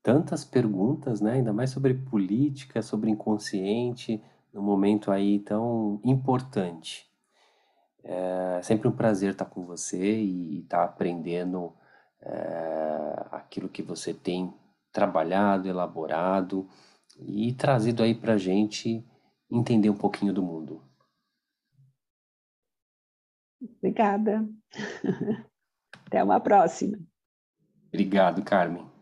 tantas 0.03 0.45
perguntas, 0.45 1.21
né? 1.21 1.35
Ainda 1.35 1.53
mais 1.53 1.71
sobre 1.71 1.95
política, 1.95 2.81
sobre 2.83 3.11
inconsciente, 3.11 4.23
num 4.53 4.62
momento 4.62 5.12
aí 5.12 5.39
tão 5.39 6.01
importante. 6.03 7.07
É 8.03 8.61
sempre 8.62 8.89
um 8.89 8.93
prazer 8.93 9.33
estar 9.33 9.45
com 9.45 9.64
você 9.64 10.21
e 10.21 10.61
estar 10.61 10.83
aprendendo 10.83 11.75
é, 12.23 13.27
aquilo 13.33 13.69
que 13.69 13.83
você 13.83 14.14
tem 14.14 14.53
trabalhado, 14.91 15.69
elaborado 15.69 16.67
e 17.19 17.53
trazido 17.55 18.03
aí 18.03 18.14
para 18.14 18.37
gente 18.37 19.05
entender 19.51 19.91
um 19.91 19.97
pouquinho 19.97 20.33
do 20.33 20.43
mundo. 20.43 20.83
Obrigada. 23.79 24.49
Até 26.07 26.23
uma 26.23 26.41
próxima. 26.41 26.99
Obrigado, 27.89 28.43
Carmen. 28.45 28.95